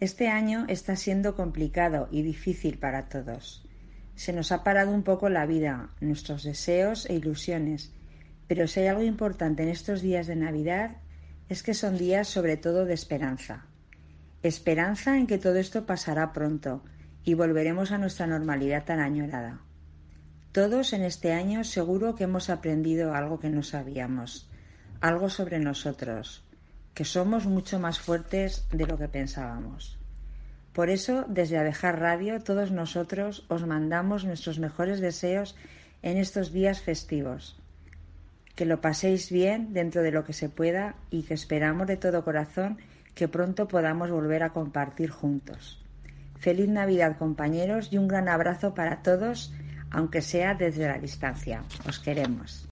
Este 0.00 0.28
año 0.28 0.64
está 0.68 0.96
siendo 0.96 1.36
complicado 1.36 2.08
y 2.10 2.22
difícil 2.22 2.78
para 2.78 3.10
todos. 3.10 3.68
Se 4.14 4.32
nos 4.32 4.52
ha 4.52 4.64
parado 4.64 4.90
un 4.90 5.02
poco 5.02 5.28
la 5.28 5.44
vida, 5.44 5.90
nuestros 6.00 6.44
deseos 6.44 7.04
e 7.10 7.16
ilusiones, 7.16 7.92
pero 8.48 8.66
si 8.66 8.80
hay 8.80 8.86
algo 8.86 9.02
importante 9.02 9.64
en 9.64 9.68
estos 9.68 10.00
días 10.00 10.26
de 10.26 10.36
Navidad 10.36 10.96
es 11.50 11.62
que 11.62 11.74
son 11.74 11.98
días 11.98 12.26
sobre 12.26 12.56
todo 12.56 12.86
de 12.86 12.94
esperanza. 12.94 13.66
Esperanza 14.42 15.18
en 15.18 15.26
que 15.26 15.36
todo 15.36 15.56
esto 15.56 15.84
pasará 15.84 16.32
pronto 16.32 16.84
y 17.22 17.34
volveremos 17.34 17.92
a 17.92 17.98
nuestra 17.98 18.26
normalidad 18.26 18.86
tan 18.86 18.98
añorada. 18.98 19.60
Todos 20.52 20.94
en 20.94 21.02
este 21.02 21.34
año 21.34 21.64
seguro 21.64 22.14
que 22.14 22.24
hemos 22.24 22.48
aprendido 22.48 23.14
algo 23.14 23.38
que 23.38 23.50
no 23.50 23.62
sabíamos, 23.62 24.48
algo 25.00 25.28
sobre 25.28 25.58
nosotros, 25.58 26.44
que 26.94 27.04
somos 27.04 27.46
mucho 27.46 27.78
más 27.78 27.98
fuertes 27.98 28.66
de 28.70 28.86
lo 28.86 28.98
que 28.98 29.08
pensábamos. 29.08 29.98
Por 30.72 30.90
eso, 30.90 31.24
desde 31.28 31.58
Abejar 31.58 32.00
Radio, 32.00 32.42
todos 32.42 32.70
nosotros 32.70 33.46
os 33.48 33.66
mandamos 33.66 34.24
nuestros 34.24 34.58
mejores 34.58 35.00
deseos 35.00 35.56
en 36.02 36.18
estos 36.18 36.52
días 36.52 36.80
festivos. 36.82 37.60
que 38.56 38.64
lo 38.64 38.80
paséis 38.80 39.30
bien 39.30 39.74
dentro 39.74 40.02
de 40.02 40.10
lo 40.10 40.24
que 40.24 40.32
se 40.32 40.48
pueda 40.48 40.96
y 41.10 41.22
que 41.24 41.34
esperamos 41.34 41.86
de 41.86 41.98
todo 41.98 42.24
corazón 42.24 42.78
que 43.14 43.28
pronto 43.28 43.68
podamos 43.68 44.10
volver 44.10 44.42
a 44.42 44.50
compartir 44.50 45.10
juntos. 45.10 45.84
Feliz 46.38 46.68
Navidad 46.68 47.18
compañeros 47.18 47.88
y 47.92 47.98
un 47.98 48.08
gran 48.08 48.28
abrazo 48.28 48.74
para 48.74 49.02
todos, 49.02 49.52
aunque 49.90 50.22
sea 50.22 50.54
desde 50.54 50.88
la 50.88 50.98
distancia. 50.98 51.62
Os 51.86 51.98
queremos. 51.98 52.66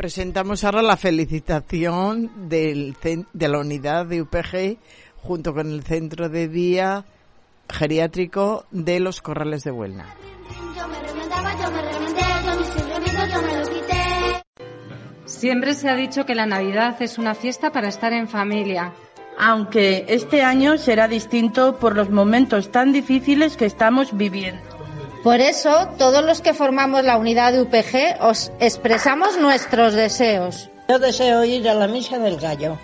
Presentamos 0.00 0.64
ahora 0.64 0.80
la 0.80 0.96
felicitación 0.96 2.48
del, 2.48 2.96
de 3.34 3.48
la 3.48 3.58
unidad 3.58 4.06
de 4.06 4.22
UPG 4.22 4.78
junto 5.18 5.52
con 5.52 5.70
el 5.70 5.82
centro 5.82 6.30
de 6.30 6.48
día 6.48 7.04
geriátrico 7.68 8.64
de 8.70 8.98
los 8.98 9.20
Corrales 9.20 9.62
de 9.62 9.72
Huelna. 9.72 10.06
yo 10.74 10.88
me 10.88 11.00
rementaba, 11.06 11.52
yo 11.52 11.70
me 11.70 11.82
rementé, 11.82 12.22
yo 12.46 12.56
me 12.56 12.62
estoy 12.62 12.92
remiendo, 12.94 13.26
yo 13.26 13.42
me 13.42 13.56
lo 13.58 13.68
quité. 13.68 14.42
Siempre 15.26 15.74
se 15.74 15.90
ha 15.90 15.94
dicho 15.94 16.24
que 16.24 16.34
la 16.34 16.46
Navidad 16.46 16.96
es 17.02 17.18
una 17.18 17.34
fiesta 17.34 17.70
para 17.70 17.88
estar 17.88 18.14
en 18.14 18.26
familia. 18.26 18.94
Aunque 19.38 20.06
este 20.08 20.42
año 20.42 20.78
será 20.78 21.08
distinto 21.08 21.76
por 21.78 21.94
los 21.94 22.08
momentos 22.08 22.72
tan 22.72 22.92
difíciles 22.92 23.58
que 23.58 23.66
estamos 23.66 24.16
viviendo. 24.16 24.69
Por 25.22 25.40
eso, 25.40 25.88
todos 25.98 26.24
los 26.24 26.40
que 26.40 26.54
formamos 26.54 27.04
la 27.04 27.18
unidad 27.18 27.52
de 27.52 27.60
UPG 27.62 28.22
os 28.22 28.50
expresamos 28.58 29.38
nuestros 29.38 29.92
deseos. 29.94 30.70
Yo 30.88 30.98
deseo 30.98 31.44
ir 31.44 31.68
a 31.68 31.74
la 31.74 31.86
misa 31.88 32.18
del 32.18 32.36
gallo. 32.38 32.78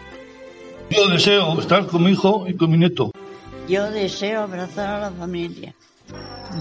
Yo 0.90 1.08
deseo 1.08 1.58
estar 1.58 1.86
con 1.86 2.04
mi 2.04 2.10
hijo 2.12 2.44
y 2.46 2.54
con 2.54 2.70
mi 2.70 2.78
nieto. 2.78 3.10
Yo 3.68 3.90
deseo 3.90 4.42
abrazar 4.42 4.86
a 4.96 5.00
la 5.00 5.10
familia. 5.10 5.74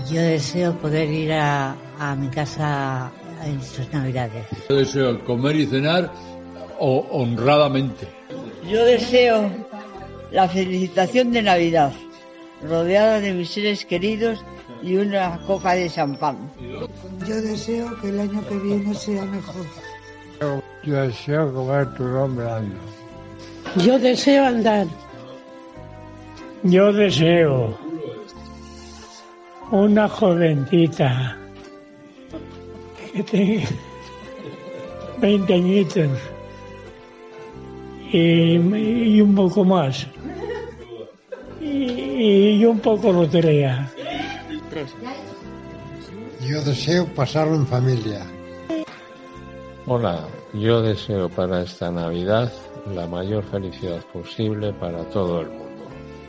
Yo 0.10 0.22
deseo 0.22 0.74
poder 0.78 1.10
ir 1.12 1.34
a, 1.34 1.76
a 2.00 2.16
mi 2.16 2.30
casa 2.30 3.12
en 3.44 3.60
estas 3.60 3.92
navidades. 3.94 4.46
Yo 4.70 4.78
deseo 4.78 5.24
comer 5.26 5.58
y 5.58 5.68
cenar 5.68 6.12
o- 6.80 7.06
honradamente. 7.12 8.08
Yo 8.68 8.84
deseo 8.86 9.52
la 10.32 10.48
felicitación 10.50 11.32
de 11.32 11.44
Navidad, 11.44 11.92
rodeada 12.68 13.20
de 13.20 13.34
mis 13.34 13.50
seres 13.52 13.86
queridos 13.86 14.40
y 14.82 14.98
una 14.98 15.40
copa 15.46 15.74
de 15.74 15.90
champán. 15.90 16.38
Yo 17.28 17.42
deseo 17.42 18.00
que 18.02 18.10
el 18.10 18.20
año 18.20 18.48
que 18.48 18.56
viene 18.58 18.94
sea 18.94 19.26
mejor. 19.26 19.66
Yo 20.84 21.02
deseo 21.02 21.54
comer 21.54 21.94
turrón 21.96 22.36
blando. 22.36 22.76
Yo 23.78 23.98
deseo 24.00 24.46
andar. 24.46 24.88
Yo 26.64 26.94
deseo 26.94 27.78
una 29.72 30.08
jovencita 30.08 31.38
que 33.14 33.24
tenga 33.24 33.68
20 35.20 35.54
añitos 35.54 36.10
y, 38.12 38.56
y 38.56 39.22
un 39.22 39.36
poco 39.36 39.66
más. 39.66 40.08
Y, 41.62 42.58
y 42.60 42.66
un 42.66 42.80
poco 42.80 43.12
lotería. 43.12 43.92
Yo 46.42 46.62
deseo 46.62 47.08
pasarlo 47.16 47.56
en 47.56 47.66
familia. 47.66 48.26
Hola, 49.86 50.28
yo 50.54 50.82
deseo 50.82 51.30
para 51.30 51.62
esta 51.62 51.90
Navidad 51.92 52.52
la 52.94 53.08
mayor 53.08 53.46
felicidad 53.46 54.04
posible 54.12 54.74
para 54.74 55.04
todo 55.12 55.42
el 55.42 55.48
mundo. 55.48 55.88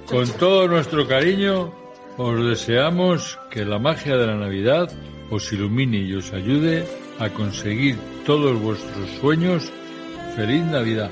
Con 0.08 0.28
todo 0.38 0.68
nuestro 0.68 1.08
cariño, 1.08 1.74
os 2.18 2.46
deseamos 2.46 3.36
que 3.50 3.64
la 3.64 3.80
magia 3.80 4.16
de 4.16 4.26
la 4.28 4.36
Navidad 4.36 4.92
os 5.30 5.52
ilumine 5.52 5.98
y 5.98 6.14
os 6.14 6.32
ayude 6.32 6.86
a 7.18 7.28
conseguir 7.30 7.98
todos 8.24 8.60
vuestros 8.60 9.10
sueños. 9.20 9.72
¡Feliz 10.36 10.62
Navidad! 10.66 11.10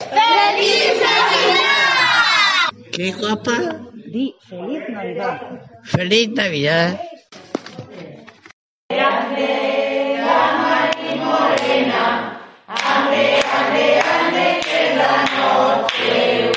¡Feliz 0.00 1.00
Navidad! 1.00 2.90
¡Qué 2.90 3.12
guapa! 3.12 3.88
Di 4.10 4.34
feliz 4.40 4.88
Navidad. 4.88 5.38
¡Feliz 5.84 6.30
Navidad! 6.30 6.98
morena, 11.24 12.40
ande, 12.66 13.40
ande, 13.58 14.00
ande, 14.00 14.60
que 14.64 14.96
la 14.96 15.14
noche 15.36 16.47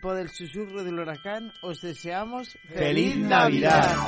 equipo 0.00 0.14
del 0.14 0.30
Susurro 0.30 0.82
del 0.82 0.98
Huracán 0.98 1.52
os 1.60 1.82
deseamos 1.82 2.56
¡Feliz 2.72 3.18
Navidad! 3.18 3.98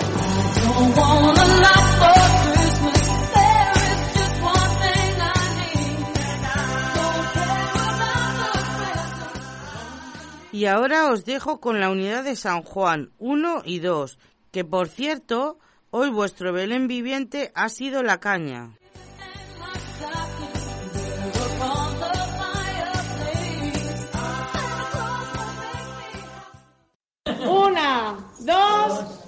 Y 10.50 10.64
ahora 10.64 11.10
os 11.10 11.26
dejo 11.26 11.60
con 11.60 11.78
la 11.78 11.90
unidad 11.90 12.24
de 12.24 12.36
San 12.36 12.62
Juan 12.62 13.10
1 13.18 13.62
y 13.66 13.80
2, 13.80 14.18
que 14.50 14.64
por 14.64 14.88
cierto, 14.88 15.58
hoy 15.90 16.08
vuestro 16.08 16.54
Belén 16.54 16.88
viviente 16.88 17.52
ha 17.54 17.68
sido 17.68 18.02
la 18.02 18.18
caña. 18.18 18.78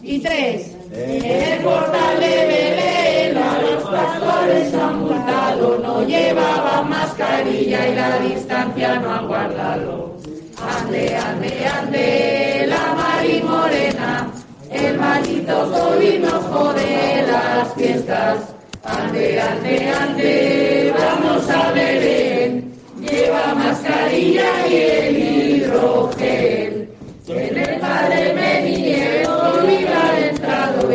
Y 0.03 0.19
tres. 0.19 0.75
En 0.93 1.25
el 1.25 1.59
portal 1.63 2.21
de 2.21 2.47
Belén 2.47 3.37
a 3.37 3.59
los 3.61 3.83
pastores 3.83 4.75
han 4.75 5.01
multado, 5.01 5.79
no 5.79 6.03
llevaban 6.05 6.89
mascarilla 6.89 7.89
y 7.89 7.95
la 7.95 8.19
distancia 8.19 9.01
no 9.01 9.13
han 9.13 9.27
guardado. 9.27 10.15
Ande, 10.61 11.17
ande, 11.17 11.67
ande, 11.67 12.67
la 12.69 12.95
Mari 12.95 13.43
Morena, 13.43 14.31
el 14.71 14.99
maldito 14.99 15.71
COVID 15.71 16.19
nos 16.21 16.45
jode 16.45 17.27
las 17.27 17.75
fiestas. 17.75 18.39
Ande, 18.85 19.41
ande, 19.41 19.91
ande, 19.91 20.95
vamos 20.97 21.51
a 21.51 21.73
Belén, 21.73 22.73
lleva 23.01 23.55
mascarilla 23.55 24.67
y 24.69 24.75
el 24.75 25.19
hidrogel. 25.19 26.89
En 27.27 27.57
el 27.57 27.81
Padre 27.81 28.35
viva 28.35 28.97
el 28.97 29.34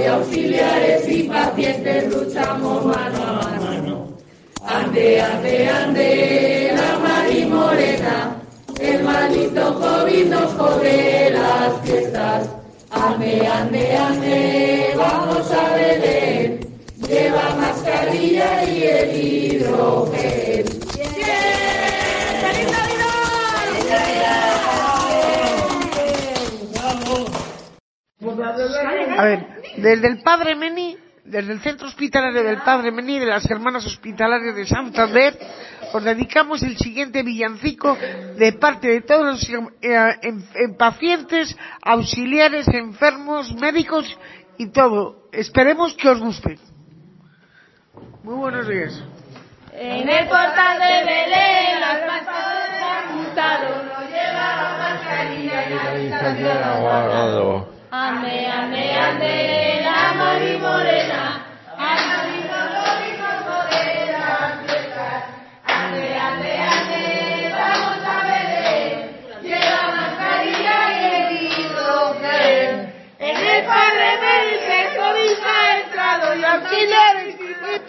auxiliares 0.09 1.07
y 1.07 1.23
pacientes 1.23 2.13
luchamos 2.13 2.85
mano 2.85 3.23
a 3.23 3.33
mano. 3.33 4.07
Ande, 4.65 5.21
ande, 5.21 5.69
ande, 5.69 6.73
la 6.75 6.99
Mari 6.99 7.45
Morena, 7.45 8.35
el 8.79 9.03
maldito 9.03 9.79
COVID 9.79 10.25
nos 10.25 10.53
jode 10.53 11.31
las 11.31 11.81
fiestas. 11.83 12.49
Ande, 12.91 13.47
ande, 13.47 13.97
ande, 13.97 14.93
vamos 14.97 15.51
a 15.51 15.75
Belén, 15.75 16.59
lleva 17.07 17.55
mascarilla 17.55 18.63
y 18.65 18.83
el 18.83 19.15
hidrogel. 19.15 20.65
¡Feliz 22.43 22.71
Navidad! 22.71 23.15
¡Feliz 23.63 23.85
Navidad! 23.91 24.58
A 29.17 29.23
ver, 29.23 29.47
desde 29.77 30.07
el 30.07 30.21
Padre 30.21 30.55
Meni, 30.55 30.97
desde 31.23 31.53
el 31.53 31.59
Centro 31.61 31.87
Hospitalario 31.87 32.43
del 32.43 32.57
Padre 32.57 32.91
Meni 32.91 33.19
de 33.19 33.25
las 33.27 33.49
Hermanas 33.49 33.85
Hospitalarias 33.85 34.55
de 34.55 34.65
Santander, 34.65 35.37
os 35.93 36.03
dedicamos 36.03 36.61
el 36.63 36.77
siguiente 36.77 37.23
villancico 37.23 37.97
de 38.37 38.53
parte 38.53 38.87
de 38.89 39.01
todos 39.01 39.25
los 39.25 39.49
eh, 39.49 40.15
en- 40.21 40.45
en 40.55 40.77
pacientes, 40.77 41.55
auxiliares, 41.83 42.67
enfermos, 42.67 43.53
médicos 43.55 44.05
y 44.57 44.67
todo. 44.71 45.27
Esperemos 45.31 45.93
que 45.95 46.09
os 46.09 46.19
guste. 46.19 46.57
Muy 48.23 48.35
buenos 48.35 48.67
días. 48.67 49.03
En 49.73 50.09
el 50.09 50.27
portal 50.27 50.77
de 50.79 51.05
Belén, 51.05 51.79
las 51.79 51.99
pastoras 52.01 52.69
han 52.81 53.15
montado, 53.15 53.83
no 53.83 54.09
lleva 54.09 54.77
mascarilla 54.77 55.69
y 55.69 55.73
la 55.73 55.93
distancia 55.95 56.79
guardado. 56.81 57.78
Ande, 57.91 58.45
ande, 58.45 58.93
ande, 58.93 59.81
la 59.81 60.13
Mari 60.13 60.57
Morena, 60.59 61.49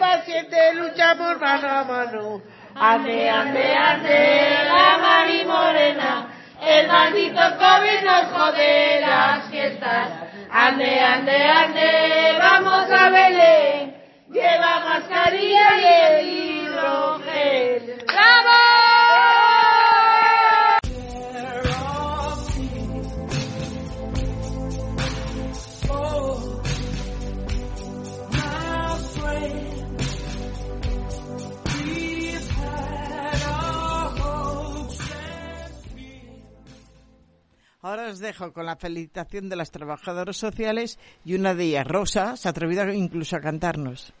pacientes 0.01 0.75
luchamos 0.75 1.39
mano 1.39 1.67
a 1.69 1.83
mano. 1.83 2.41
Ande, 2.75 3.29
ande, 3.29 3.75
ande, 3.75 4.63
la 4.65 4.97
Mari 4.97 5.45
Morena, 5.45 6.27
el 6.61 6.87
maldito 6.87 7.41
COVID 7.57 8.01
nos 8.05 8.25
jode 8.33 9.01
las 9.01 9.49
fiestas. 9.49 10.09
Ande, 10.51 10.99
ande, 10.99 11.43
ande, 11.43 12.37
vamos 12.37 12.91
a 12.91 13.09
Belén, 13.09 13.95
lleva 14.29 14.79
mascarilla 14.81 15.67
y 15.79 15.85
el 15.85 16.27
hidrogel. 16.27 17.70
Ahora 37.83 38.09
os 38.11 38.19
dejo 38.19 38.53
con 38.53 38.67
la 38.67 38.75
felicitación 38.75 39.49
de 39.49 39.55
las 39.55 39.71
trabajadoras 39.71 40.37
sociales 40.37 40.99
y 41.25 41.33
una 41.33 41.55
de 41.55 41.63
ellas, 41.63 41.87
Rosa, 41.87 42.37
se 42.37 42.47
ha 42.47 42.51
atrevido 42.51 42.87
incluso 42.93 43.35
a 43.35 43.41
cantarnos. 43.41 44.13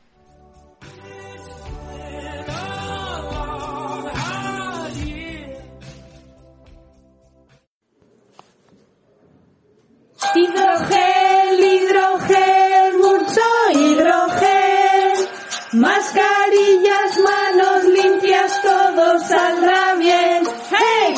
Hidrogel, 10.33 11.59
hidrogel, 11.59 12.97
mucho 12.97 13.47
hidrogel. 13.75 15.27
Mascarillas, 15.73 17.19
manos 17.23 17.83
limpias, 17.85 18.61
todo 18.63 19.19
saldrá 19.19 19.95
bien. 19.99 20.43
¡Hey! 20.71 21.15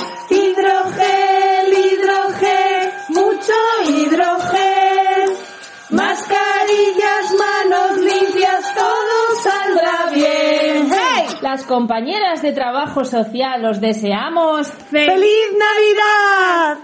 Las 11.53 11.67
compañeras 11.67 12.41
de 12.41 12.51
trabajo 12.51 13.05
social 13.05 13.63
os 13.65 13.79
deseamos 13.79 14.67
¡Feliz 14.71 15.47
Navidad! 15.67 16.79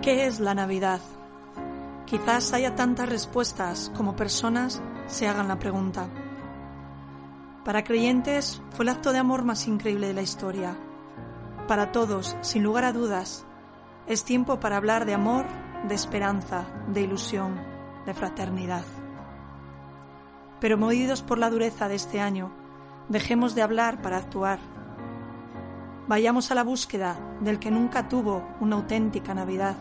¿Qué 0.00 0.26
es 0.26 0.38
la 0.38 0.54
Navidad? 0.54 1.00
Quizás 2.06 2.52
haya 2.52 2.76
tantas 2.76 3.08
respuestas 3.08 3.90
como 3.96 4.14
personas 4.14 4.80
se 5.06 5.26
hagan 5.26 5.48
la 5.48 5.58
pregunta. 5.58 6.08
Para 7.64 7.82
creyentes 7.82 8.62
fue 8.70 8.84
el 8.84 8.90
acto 8.90 9.10
de 9.10 9.18
amor 9.18 9.42
más 9.42 9.66
increíble 9.66 10.06
de 10.06 10.14
la 10.14 10.22
historia. 10.22 10.76
Para 11.66 11.90
todos, 11.90 12.36
sin 12.42 12.62
lugar 12.62 12.84
a 12.84 12.92
dudas, 12.92 13.44
es 14.06 14.22
tiempo 14.22 14.60
para 14.60 14.76
hablar 14.76 15.04
de 15.04 15.14
amor, 15.14 15.46
de 15.88 15.96
esperanza, 15.96 16.64
de 16.86 17.00
ilusión, 17.00 17.60
de 18.06 18.14
fraternidad. 18.14 18.84
Pero 20.62 20.78
movidos 20.78 21.22
por 21.22 21.38
la 21.38 21.50
dureza 21.50 21.88
de 21.88 21.96
este 21.96 22.20
año, 22.20 22.52
dejemos 23.08 23.56
de 23.56 23.62
hablar 23.62 24.00
para 24.00 24.18
actuar. 24.18 24.60
Vayamos 26.06 26.52
a 26.52 26.54
la 26.54 26.62
búsqueda 26.62 27.18
del 27.40 27.58
que 27.58 27.72
nunca 27.72 28.08
tuvo 28.08 28.46
una 28.60 28.76
auténtica 28.76 29.34
Navidad. 29.34 29.74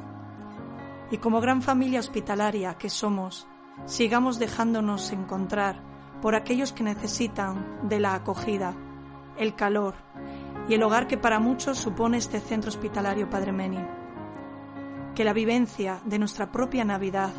Y 1.11 1.17
como 1.17 1.39
gran 1.39 1.61
familia 1.61 1.99
hospitalaria 1.99 2.79
que 2.79 2.89
somos, 2.89 3.47
sigamos 3.85 4.39
dejándonos 4.39 5.11
encontrar 5.11 5.83
por 6.19 6.33
aquellos 6.33 6.73
que 6.73 6.83
necesitan 6.83 7.87
de 7.87 7.99
la 7.99 8.15
acogida, 8.15 8.73
el 9.37 9.53
calor 9.53 9.93
y 10.67 10.73
el 10.73 10.81
hogar 10.81 11.05
que 11.05 11.17
para 11.17 11.39
muchos 11.39 11.77
supone 11.77 12.17
este 12.17 12.39
centro 12.39 12.69
hospitalario 12.69 13.29
Padre 13.29 13.51
Meni. 13.51 13.85
Que 15.13 15.25
la 15.25 15.33
vivencia 15.33 16.01
de 16.05 16.17
nuestra 16.17 16.51
propia 16.51 16.83
Navidad 16.85 17.33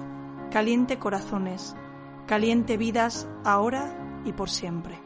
caliente 0.53 1.01
corazones, 1.01 1.75
caliente 2.33 2.79
vidas 2.79 3.29
ahora 3.45 3.95
y 4.25 4.33
por 4.33 4.49
siempre. 4.49 4.99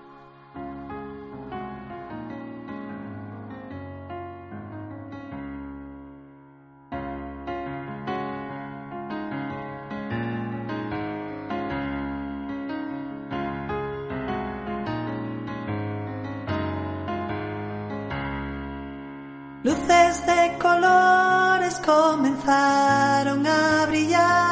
Luces 19.65 20.27
de 20.27 20.59
colores 20.63 21.81
comenzaron 21.85 23.45
a 23.49 23.87
brillar. 23.89 24.46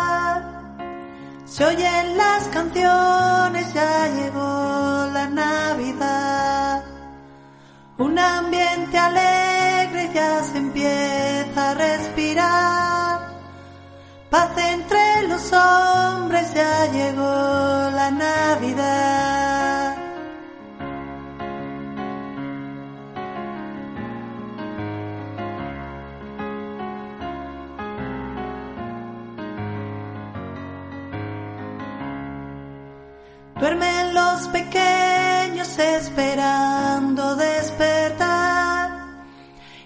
Se 1.54 1.64
oyen 1.64 2.16
las 2.16 2.48
canciones, 2.48 3.72
ya 3.72 4.08
llegó 4.08 5.08
la 5.12 5.28
Navidad. 5.30 6.82
Un 7.96 8.18
ambiente 8.18 8.98
alegre 8.98 10.10
ya 10.12 10.42
se 10.42 10.58
empieza 10.58 11.70
a 11.70 11.74
respirar. 11.74 13.20
Paz 14.30 14.50
entre 14.58 15.28
los 15.28 15.52
hombres, 15.52 16.52
ya 16.54 16.86
llegó 16.90 17.22
la 17.22 18.10
Navidad. 18.10 19.33
Duermen 33.58 34.14
los 34.14 34.48
pequeños 34.48 35.78
esperando 35.78 37.36
despertar 37.36 38.90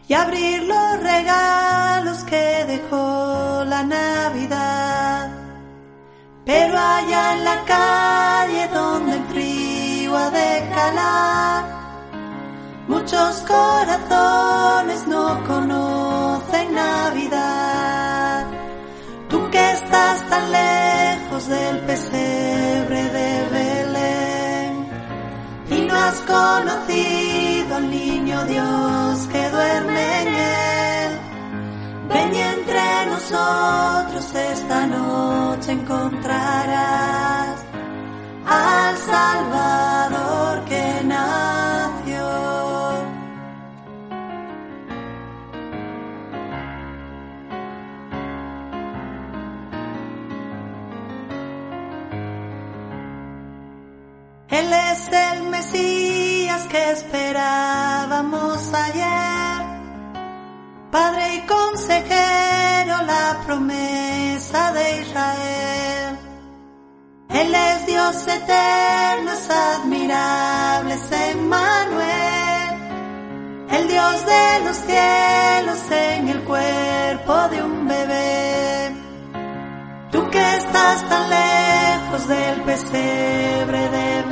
y 0.08 0.14
abrir 0.14 0.62
los 0.62 1.02
regalos 1.02 2.24
que 2.24 2.64
dejó 2.66 3.64
la 3.66 3.82
Navidad. 3.82 5.30
Pero 6.46 6.78
allá 6.78 7.34
en 7.34 7.44
la 7.44 7.64
calle 7.66 8.68
donde 8.72 9.16
el 9.16 9.24
frío 9.24 10.16
ha 10.16 10.30
de 10.30 10.70
calar, 10.74 11.64
muchos 12.88 13.44
corazones 13.46 15.06
no 15.06 15.44
conocen 15.46 16.74
Navidad. 16.74 18.46
Tú 19.28 19.50
que 19.50 19.72
estás 19.72 20.26
tan 20.30 20.52
del 21.48 21.80
pesebre 21.80 23.02
de 23.04 23.48
Belén 23.50 24.88
y 25.70 25.80
no 25.86 25.94
has 25.94 26.20
conocido 26.20 27.76
al 27.76 27.90
niño 27.90 28.44
Dios 28.44 29.28
que 29.32 29.48
duerme 29.50 30.22
en 30.22 30.28
él. 30.28 31.18
Ven 32.08 32.34
y 32.34 32.38
entre 32.38 33.06
nosotros 33.06 34.34
esta 34.34 34.86
noche 34.86 35.72
encontrarás 35.72 37.64
al 38.46 38.96
Salvador 38.98 39.97
Él 54.68 54.74
es 54.74 55.08
el 55.10 55.42
Mesías 55.44 56.64
que 56.64 56.90
esperábamos 56.90 58.70
ayer. 58.74 59.64
Padre 60.90 61.36
y 61.36 61.40
consejero, 61.46 63.02
la 63.06 63.40
promesa 63.46 64.72
de 64.74 65.00
Israel. 65.00 66.18
Él 67.30 67.54
es 67.54 67.86
Dios 67.86 68.28
eterno, 68.28 69.32
es 69.32 69.48
admirable, 69.48 70.94
es 70.94 71.12
Emmanuel. 71.12 72.68
El 73.70 73.88
Dios 73.88 74.26
de 74.26 74.60
los 74.66 74.76
cielos 74.76 75.90
en 75.90 76.28
el 76.28 76.44
cuerpo 76.44 77.48
de 77.48 77.62
un 77.62 77.88
bebé. 77.88 78.92
Tú 80.12 80.28
que 80.28 80.56
estás 80.56 81.08
tan 81.08 81.30
lejos 81.30 82.28
del 82.28 82.62
pesebre 82.64 83.88
de 83.88 84.27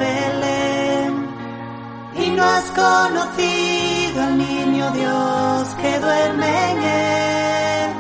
no 2.37 2.45
has 2.45 2.71
conocido 2.71 4.23
al 4.23 4.37
niño 4.39 4.91
Dios 4.91 5.75
que 5.81 5.99
duerme 5.99 6.71
en 6.71 6.79
él. 6.83 7.91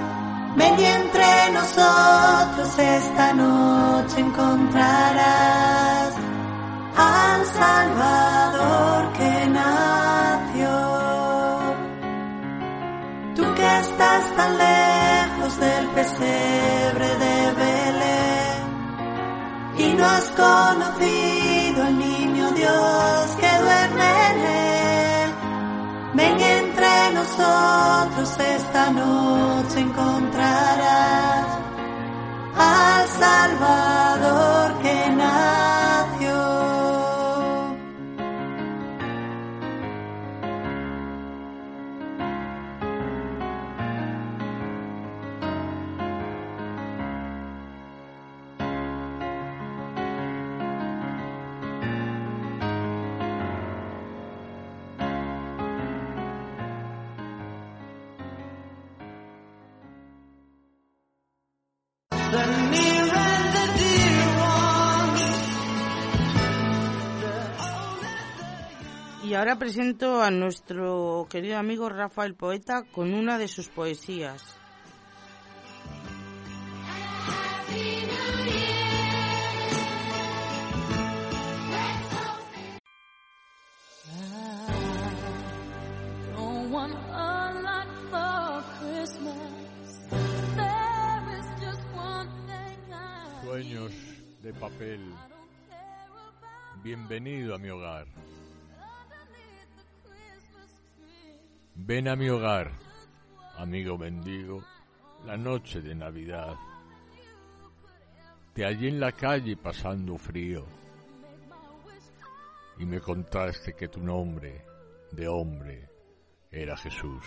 Ven 0.56 0.78
y 0.78 0.84
entre 0.84 1.52
nosotros 1.52 2.78
esta 2.78 3.32
noche 3.32 4.20
encontrarás 4.20 6.14
al 6.96 7.46
Salvador 7.46 9.12
que 9.12 9.46
nació. 9.58 10.74
Tú 13.36 13.54
que 13.54 13.78
estás 13.78 14.36
tan 14.36 14.58
lejos 14.58 15.60
del 15.60 15.86
pesebre 15.88 17.08
de 17.24 17.52
Belén 17.62 18.66
y 19.78 19.92
no 19.94 20.04
has 20.04 20.30
conocido 20.30 21.82
al 21.84 21.98
niño 21.98 22.50
Dios 22.52 23.36
que 23.40 23.55
nosotros 27.38 28.38
esta 28.40 28.90
noche 28.90 29.80
encontrarás 29.80 31.46
al 32.56 33.08
Salvador 33.08 34.82
ahora 69.36 69.58
presento 69.58 70.22
a 70.22 70.30
nuestro 70.30 71.26
querido 71.28 71.58
amigo 71.58 71.90
Rafael 71.90 72.34
Poeta 72.34 72.84
con 72.90 73.12
una 73.12 73.36
de 73.36 73.48
sus 73.48 73.68
poesías. 73.68 74.42
Sueños 93.44 93.92
de 94.42 94.52
papel. 94.54 95.00
Bienvenido 96.82 97.54
a 97.54 97.58
mi 97.58 97.68
hogar. 97.68 98.06
Ven 101.78 102.08
a 102.08 102.16
mi 102.16 102.26
hogar, 102.30 102.72
amigo 103.58 103.98
mendigo, 103.98 104.64
la 105.26 105.36
noche 105.36 105.82
de 105.82 105.94
Navidad. 105.94 106.56
Te 108.54 108.64
hallé 108.64 108.88
en 108.88 108.98
la 108.98 109.12
calle 109.12 109.58
pasando 109.58 110.16
frío 110.16 110.64
y 112.78 112.86
me 112.86 112.98
contaste 112.98 113.74
que 113.74 113.88
tu 113.88 114.00
nombre 114.00 114.64
de 115.12 115.28
hombre 115.28 115.90
era 116.50 116.78
Jesús. 116.78 117.24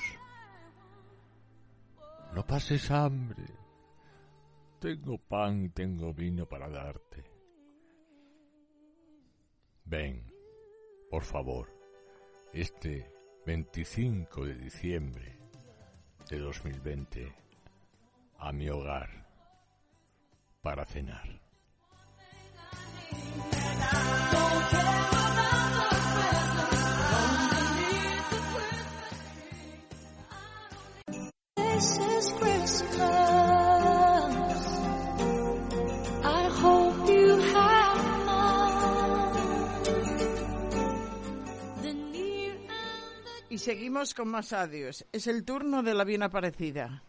No 2.33 2.43
pases 2.43 2.89
hambre, 2.89 3.45
tengo 4.79 5.19
pan 5.19 5.65
y 5.65 5.69
tengo 5.69 6.11
vino 6.11 6.47
para 6.47 6.67
darte. 6.67 7.23
Ven, 9.85 10.25
por 11.07 11.21
favor, 11.21 11.71
este 12.51 13.18
25 13.49 14.45
de 14.45 14.53
diciembre 14.53 15.39
de 16.29 16.37
2020 16.37 17.33
a 18.37 18.51
mi 18.51 18.69
hogar 18.69 19.25
para 20.61 20.85
cenar. 20.85 21.41
Seguimos 43.59 44.13
con 44.13 44.29
más 44.29 44.53
adiós. 44.53 45.05
Es 45.11 45.27
el 45.27 45.43
turno 45.43 45.83
de 45.83 45.93
la 45.93 46.03
bien 46.03 46.23
aparecida. 46.23 47.03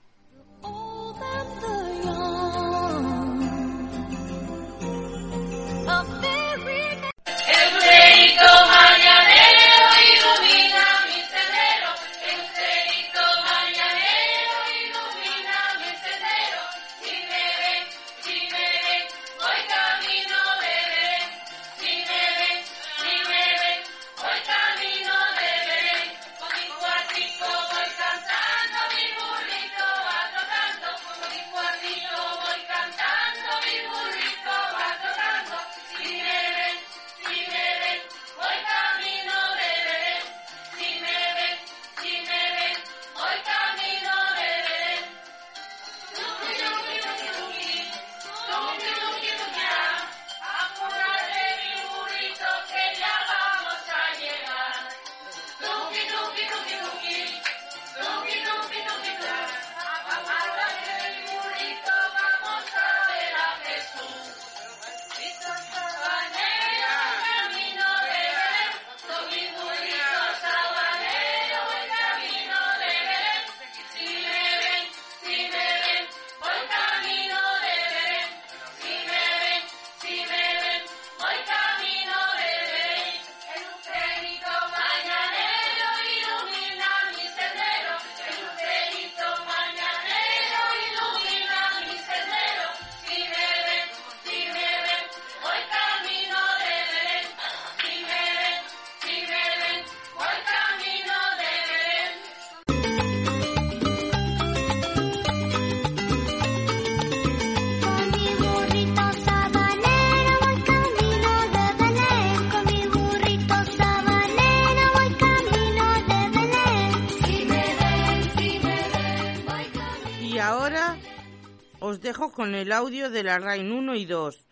Con 122.40 122.54
el 122.54 122.72
audio 122.72 123.10
de 123.10 123.22
la 123.22 123.38
RAIN 123.38 123.70
1 123.70 123.96
y 123.96 124.06
2 124.06 124.46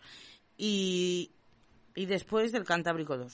y, 0.59 1.31
y 1.95 2.05
después 2.05 2.51
del 2.51 2.63
Cantábrico 2.63 3.17
2. 3.17 3.33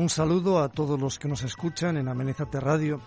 Un 0.00 0.08
saludo 0.08 0.60
a 0.60 0.70
todos 0.70 0.98
los 0.98 1.18
que 1.18 1.28
nos 1.28 1.42
escuchan 1.42 1.98
en 1.98 2.08
Amenízate 2.08 2.58
Radio. 2.58 3.02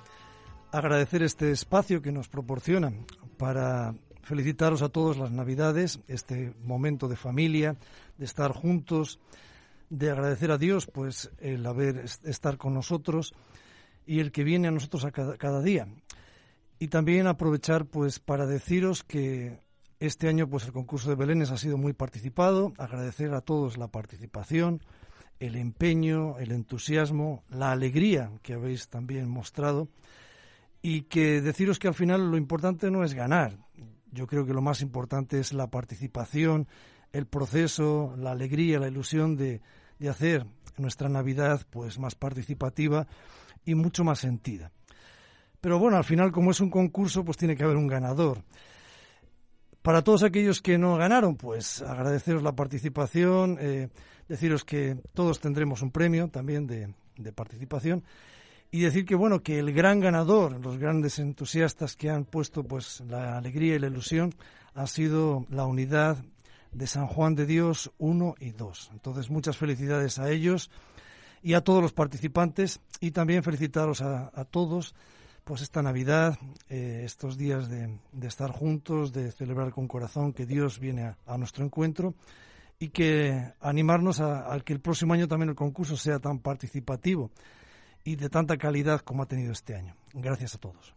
Agradecer 0.71 1.23
este 1.23 1.49
espacio 1.49 2.03
que 2.03 2.11
nos 2.11 2.27
proporcionan 2.27 3.07
para 3.39 3.95
felicitaros 4.21 4.83
a 4.83 4.89
todos 4.89 5.17
las 5.17 5.31
Navidades, 5.31 6.01
este 6.07 6.53
momento 6.63 7.07
de 7.07 7.15
familia, 7.15 7.77
de 8.19 8.25
estar 8.25 8.51
juntos, 8.51 9.19
de 9.89 10.11
agradecer 10.11 10.51
a 10.51 10.59
Dios 10.59 10.85
pues 10.85 11.31
el 11.39 11.65
haber 11.65 12.05
estar 12.25 12.59
con 12.59 12.75
nosotros 12.75 13.33
y 14.05 14.19
el 14.19 14.31
que 14.31 14.43
viene 14.43 14.67
a 14.67 14.71
nosotros 14.71 15.03
a 15.03 15.11
cada, 15.11 15.35
cada 15.37 15.63
día. 15.63 15.87
Y 16.77 16.89
también 16.89 17.25
aprovechar 17.25 17.87
pues 17.87 18.19
para 18.19 18.45
deciros 18.45 19.03
que 19.03 19.57
este 19.99 20.29
año 20.29 20.47
pues 20.47 20.65
el 20.65 20.73
concurso 20.73 21.09
de 21.09 21.15
Belénes 21.15 21.49
ha 21.49 21.57
sido 21.57 21.75
muy 21.79 21.93
participado, 21.93 22.71
agradecer 22.77 23.33
a 23.33 23.41
todos 23.41 23.79
la 23.79 23.87
participación, 23.87 24.83
el 25.39 25.55
empeño, 25.55 26.37
el 26.39 26.51
entusiasmo, 26.51 27.43
la 27.49 27.71
alegría 27.71 28.31
que 28.41 28.53
habéis 28.53 28.87
también 28.87 29.29
mostrado 29.29 29.89
y 30.81 31.03
que 31.03 31.41
deciros 31.41 31.79
que 31.79 31.87
al 31.87 31.93
final 31.93 32.29
lo 32.29 32.37
importante 32.37 32.91
no 32.91 33.03
es 33.03 33.13
ganar. 33.13 33.57
Yo 34.11 34.27
creo 34.27 34.45
que 34.45 34.53
lo 34.53 34.61
más 34.61 34.81
importante 34.81 35.39
es 35.39 35.53
la 35.53 35.67
participación, 35.67 36.67
el 37.11 37.25
proceso, 37.25 38.15
la 38.17 38.31
alegría, 38.31 38.79
la 38.79 38.87
ilusión 38.87 39.35
de, 39.35 39.61
de 39.99 40.09
hacer 40.09 40.45
nuestra 40.77 41.09
Navidad 41.09 41.65
pues 41.69 41.99
más 41.99 42.15
participativa 42.15 43.07
y 43.65 43.75
mucho 43.75 44.03
más 44.03 44.19
sentida. 44.19 44.71
Pero 45.61 45.79
bueno, 45.79 45.97
al 45.97 46.03
final 46.03 46.31
como 46.31 46.51
es 46.51 46.59
un 46.59 46.69
concurso 46.69 47.23
pues 47.23 47.37
tiene 47.37 47.55
que 47.55 47.63
haber 47.63 47.77
un 47.77 47.87
ganador. 47.87 48.43
Para 49.81 50.01
todos 50.01 50.23
aquellos 50.23 50.61
que 50.61 50.77
no 50.77 50.95
ganaron, 50.95 51.35
pues 51.35 51.81
agradeceros 51.81 52.43
la 52.43 52.55
participación, 52.55 53.57
eh, 53.59 53.89
deciros 54.27 54.63
que 54.63 54.97
todos 55.13 55.39
tendremos 55.39 55.81
un 55.81 55.91
premio 55.91 56.27
también 56.29 56.67
de, 56.67 56.93
participación. 57.33 58.03
Y 58.71 58.81
decir 58.81 59.05
que 59.05 59.15
bueno 59.15 59.43
que 59.43 59.59
el 59.59 59.71
gran 59.71 59.99
ganador, 59.99 60.59
los 60.59 60.79
grandes 60.79 61.19
entusiastas 61.19 61.95
que 61.95 62.09
han 62.09 62.25
puesto 62.25 62.63
pues 62.63 63.01
la 63.07 63.37
alegría 63.37 63.75
y 63.75 63.79
la 63.79 63.87
ilusión 63.87 64.33
ha 64.73 64.87
sido 64.87 65.45
la 65.49 65.65
unidad 65.65 66.17
de 66.71 66.87
San 66.87 67.05
Juan 67.05 67.35
de 67.35 67.45
Dios 67.45 67.91
1 67.99 68.35
y 68.39 68.49
2. 68.49 68.89
Entonces 68.93 69.29
muchas 69.29 69.57
felicidades 69.57 70.17
a 70.17 70.31
ellos 70.31 70.71
y 71.43 71.53
a 71.53 71.61
todos 71.61 71.83
los 71.83 71.93
participantes. 71.93 72.79
Y 72.99 73.11
también 73.11 73.43
felicitaros 73.43 74.01
a, 74.01 74.45
todos 74.45 74.95
pues 75.43 75.61
esta 75.61 75.83
Navidad, 75.83 76.39
eh, 76.69 77.03
estos 77.05 77.37
días 77.37 77.69
de, 77.69 77.99
de, 78.11 78.27
estar 78.27 78.49
juntos, 78.49 79.13
de 79.13 79.31
celebrar 79.31 79.71
con 79.71 79.87
corazón 79.87 80.33
que 80.33 80.47
Dios 80.47 80.79
viene 80.79 81.15
a 81.27 81.37
nuestro 81.37 81.63
encuentro 81.63 82.15
y 82.83 82.89
que 82.89 83.53
animarnos 83.61 84.19
a, 84.19 84.53
a, 84.53 84.59
que 84.59 84.73
el 84.73 84.81
próximo 84.81 85.13
año 85.13 85.29
también 85.29 85.49
el 85.49 85.55
concurso 85.55 85.95
sea 85.95 86.19
tan 86.19 86.39
participativo 86.39 87.31
y 88.03 88.17
de 88.17 88.29
tanta 88.29 88.57
calidad 88.57 88.99
como 88.99 89.23
ha 89.23 89.25
tenido 89.25 89.53
este 89.53 89.73
año. 89.73 89.95
Gracias 90.13 90.55
a 90.55 90.57
todos. 90.57 90.93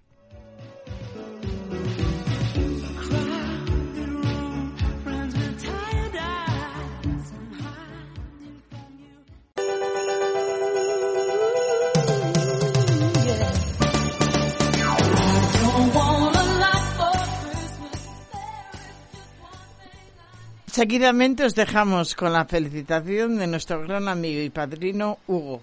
Seguidamente 20.76 21.42
os 21.42 21.54
dejamos 21.54 22.14
con 22.14 22.34
la 22.34 22.44
felicitación 22.44 23.38
de 23.38 23.46
nuestro 23.46 23.80
gran 23.80 24.08
amigo 24.08 24.42
y 24.42 24.50
padrino 24.50 25.16
Hugo. 25.26 25.62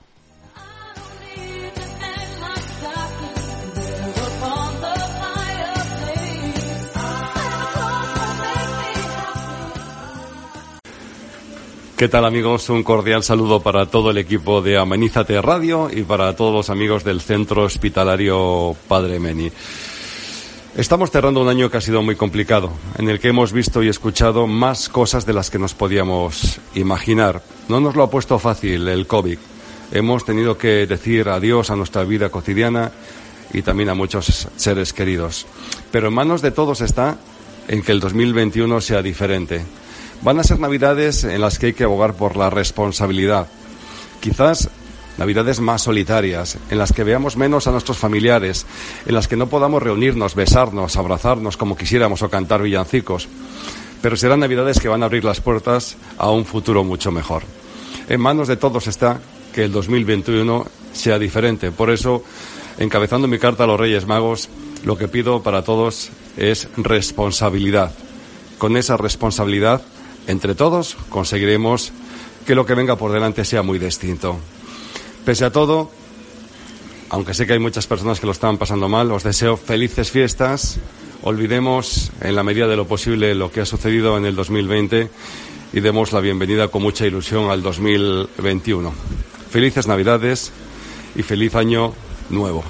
¿Qué 11.95 12.07
tal 12.07 12.25
amigos? 12.25 12.67
Un 12.71 12.81
cordial 12.81 13.21
saludo 13.21 13.61
para 13.61 13.85
todo 13.85 14.09
el 14.09 14.17
equipo 14.17 14.63
de 14.63 14.79
Amenízate 14.79 15.39
Radio 15.43 15.91
y 15.93 16.01
para 16.01 16.35
todos 16.35 16.55
los 16.55 16.71
amigos 16.71 17.03
del 17.03 17.21
Centro 17.21 17.65
Hospitalario 17.65 18.75
Padre 18.87 19.19
Meni. 19.19 19.51
Estamos 20.75 21.11
cerrando 21.11 21.39
un 21.39 21.49
año 21.49 21.69
que 21.69 21.77
ha 21.77 21.81
sido 21.81 22.01
muy 22.01 22.15
complicado, 22.15 22.71
en 22.97 23.07
el 23.07 23.19
que 23.19 23.27
hemos 23.27 23.53
visto 23.53 23.83
y 23.83 23.89
escuchado 23.89 24.47
más 24.47 24.89
cosas 24.89 25.23
de 25.23 25.31
las 25.31 25.51
que 25.51 25.59
nos 25.59 25.75
podíamos 25.75 26.59
imaginar. 26.73 27.43
No 27.69 27.79
nos 27.79 27.95
lo 27.95 28.01
ha 28.01 28.09
puesto 28.09 28.39
fácil 28.39 28.87
el 28.87 29.05
COVID. 29.05 29.37
Hemos 29.91 30.25
tenido 30.25 30.57
que 30.57 30.87
decir 30.87 31.29
adiós 31.29 31.69
a 31.69 31.75
nuestra 31.75 32.03
vida 32.05 32.29
cotidiana 32.29 32.91
y 33.53 33.61
también 33.61 33.89
a 33.89 33.93
muchos 33.93 34.47
seres 34.55 34.93
queridos. 34.93 35.45
Pero 35.91 36.07
en 36.07 36.15
manos 36.15 36.41
de 36.41 36.49
todos 36.49 36.81
está 36.81 37.17
en 37.67 37.83
que 37.83 37.91
el 37.91 37.99
2021 37.99 38.81
sea 38.81 39.03
diferente. 39.03 39.63
Van 40.23 40.39
a 40.39 40.43
ser 40.43 40.59
navidades 40.59 41.23
en 41.23 41.39
las 41.39 41.59
que 41.59 41.67
hay 41.67 41.73
que 41.73 41.83
abogar 41.83 42.15
por 42.15 42.35
la 42.35 42.49
responsabilidad. 42.49 43.45
Quizás 44.19 44.71
navidades 45.17 45.59
más 45.59 45.83
solitarias, 45.83 46.57
en 46.69 46.77
las 46.77 46.91
que 46.91 47.03
veamos 47.03 47.37
menos 47.37 47.67
a 47.67 47.71
nuestros 47.71 47.97
familiares, 47.97 48.65
en 49.05 49.15
las 49.15 49.27
que 49.27 49.35
no 49.35 49.47
podamos 49.47 49.83
reunirnos, 49.83 50.35
besarnos, 50.35 50.97
abrazarnos 50.97 51.57
como 51.57 51.77
quisiéramos 51.77 52.21
o 52.21 52.29
cantar 52.29 52.61
villancicos. 52.61 53.27
Pero 54.01 54.17
serán 54.17 54.41
navidades 54.41 54.79
que 54.79 54.89
van 54.89 55.03
a 55.03 55.05
abrir 55.05 55.23
las 55.23 55.41
puertas 55.41 55.95
a 56.17 56.29
un 56.29 56.45
futuro 56.45 56.83
mucho 56.83 57.11
mejor. 57.11 57.43
En 58.09 58.19
manos 58.19 58.47
de 58.47 58.57
todos 58.57 58.87
está 58.87 59.19
que 59.53 59.63
el 59.63 59.71
2021 59.71 60.65
sea 60.91 61.19
diferente. 61.19 61.71
Por 61.71 61.89
eso, 61.89 62.23
encabezando 62.79 63.27
mi 63.27 63.39
carta 63.39 63.63
a 63.63 63.67
los 63.67 63.79
Reyes 63.79 64.05
Magos, 64.05 64.49
lo 64.83 64.97
que 64.97 65.07
pido 65.07 65.41
para 65.41 65.63
todos 65.63 66.09
es 66.35 66.67
responsabilidad. 66.75 67.91
Con 68.57 68.75
esa 68.75 68.97
responsabilidad, 68.97 69.81
entre 70.27 70.55
todos, 70.55 70.97
conseguiremos 71.09 71.93
que 72.45 72.55
lo 72.55 72.65
que 72.65 72.75
venga 72.75 72.97
por 72.97 73.11
delante 73.11 73.45
sea 73.45 73.61
muy 73.61 73.79
distinto. 73.79 74.37
Pese 75.25 75.45
a 75.45 75.51
todo, 75.51 75.89
aunque 77.09 77.33
sé 77.33 77.47
que 77.47 77.53
hay 77.53 77.59
muchas 77.59 77.87
personas 77.87 78.19
que 78.19 78.25
lo 78.25 78.33
están 78.33 78.57
pasando 78.57 78.89
mal, 78.89 79.09
os 79.11 79.23
deseo 79.23 79.55
felices 79.55 80.11
fiestas. 80.11 80.79
Olvidemos 81.21 82.11
en 82.19 82.35
la 82.35 82.43
medida 82.43 82.67
de 82.67 82.75
lo 82.75 82.87
posible 82.87 83.33
lo 83.33 83.49
que 83.49 83.61
ha 83.61 83.65
sucedido 83.65 84.17
en 84.17 84.25
el 84.25 84.35
2020 84.35 85.09
y 85.71 85.79
demos 85.79 86.11
la 86.11 86.19
bienvenida 86.19 86.67
con 86.67 86.81
mucha 86.81 87.05
ilusión 87.05 87.49
al 87.49 87.61
2021. 87.61 88.91
Felices 89.49 89.87
Navidades 89.87 90.51
y 91.15 91.23
feliz 91.23 91.55
año 91.55 91.93
nuevo. 92.29 92.65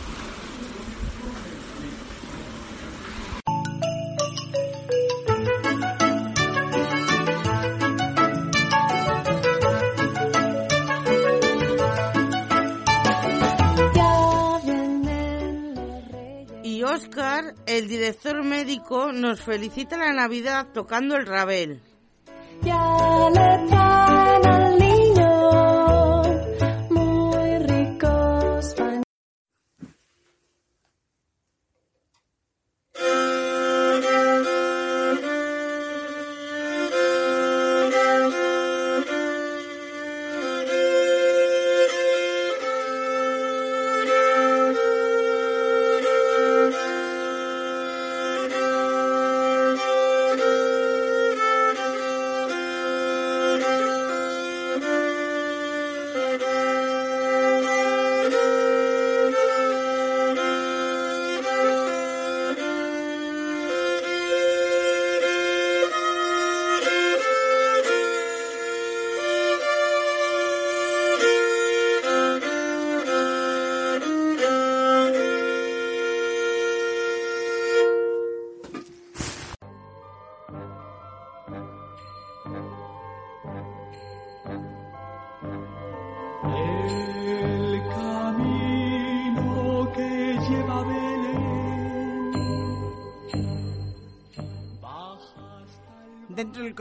Nos 19.11 19.41
felicita 19.41 19.97
la 19.97 20.13
Navidad 20.13 20.67
tocando 20.73 21.15
el 21.15 21.25
rabel. 21.25 21.81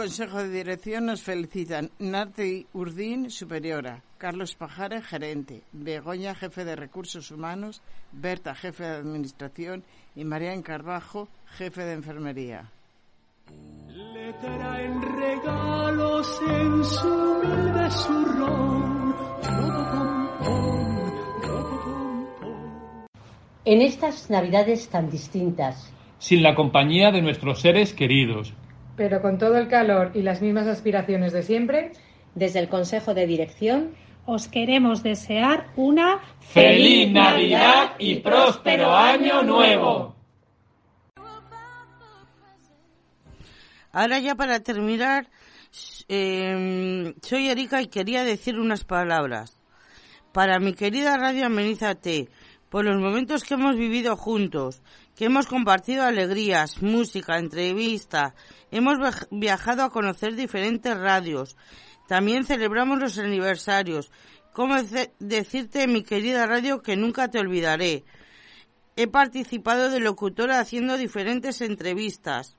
Consejo 0.02 0.38
de 0.42 0.48
Dirección 0.50 1.06
nos 1.06 1.22
felicitan 1.22 1.92
Nati 2.00 2.66
Urdín, 2.72 3.30
superiora, 3.30 4.02
Carlos 4.18 4.56
Pajare, 4.56 5.00
gerente, 5.00 5.62
Begoña, 5.70 6.34
jefe 6.34 6.64
de 6.64 6.74
Recursos 6.74 7.30
Humanos, 7.30 7.82
Berta, 8.10 8.52
jefe 8.52 8.82
de 8.82 8.96
Administración 8.96 9.84
y 10.16 10.24
María 10.24 10.60
Carbajo, 10.60 11.28
jefe 11.56 11.84
de 11.84 11.92
Enfermería. 11.92 12.68
Le 13.94 14.32
traen 14.40 15.00
regalos 15.02 16.40
en 16.48 16.84
su 16.84 17.06
humilde 17.06 17.90
zurrón. 17.92 19.14
En 23.64 23.82
estas 23.82 24.28
navidades 24.30 24.88
tan 24.88 25.08
distintas, 25.08 25.92
sin 26.18 26.42
la 26.42 26.56
compañía 26.56 27.12
de 27.12 27.22
nuestros 27.22 27.60
seres 27.60 27.92
queridos. 27.92 28.52
Pero 28.96 29.22
con 29.22 29.38
todo 29.38 29.56
el 29.56 29.68
calor 29.68 30.10
y 30.14 30.22
las 30.22 30.42
mismas 30.42 30.66
aspiraciones 30.66 31.32
de 31.32 31.42
siempre, 31.42 31.92
desde 32.34 32.58
el 32.58 32.68
Consejo 32.68 33.14
de 33.14 33.26
Dirección 33.26 33.94
os 34.24 34.48
queremos 34.48 35.02
desear 35.02 35.72
una 35.76 36.20
¡Feliz 36.40 37.10
Navidad 37.10 37.92
y 37.98 38.16
próspero 38.16 38.94
año 38.94 39.42
nuevo! 39.42 40.14
Ahora 43.92 44.18
ya 44.20 44.34
para 44.34 44.60
terminar, 44.60 45.28
eh, 46.08 47.14
soy 47.20 47.48
Erika 47.48 47.82
y 47.82 47.88
quería 47.88 48.24
decir 48.24 48.58
unas 48.58 48.84
palabras. 48.84 49.62
Para 50.32 50.58
mi 50.60 50.72
querida 50.72 51.18
Radio 51.18 51.44
Amenízate, 51.44 52.30
por 52.70 52.86
los 52.86 52.98
momentos 52.98 53.44
que 53.44 53.52
hemos 53.52 53.76
vivido 53.76 54.16
juntos, 54.16 54.80
que 55.16 55.26
hemos 55.26 55.46
compartido 55.46 56.04
alegrías, 56.04 56.82
música, 56.82 57.38
entrevista, 57.38 58.34
hemos 58.70 58.98
viajado 59.30 59.82
a 59.82 59.90
conocer 59.90 60.34
diferentes 60.34 60.96
radios, 60.96 61.56
también 62.08 62.44
celebramos 62.44 62.98
los 62.98 63.18
aniversarios. 63.18 64.10
¿Cómo 64.52 64.76
decirte, 65.18 65.86
mi 65.86 66.02
querida 66.02 66.46
radio, 66.46 66.82
que 66.82 66.96
nunca 66.96 67.28
te 67.28 67.38
olvidaré? 67.38 68.04
He 68.96 69.06
participado 69.06 69.88
de 69.88 70.00
locutora 70.00 70.60
haciendo 70.60 70.98
diferentes 70.98 71.62
entrevistas. 71.62 72.58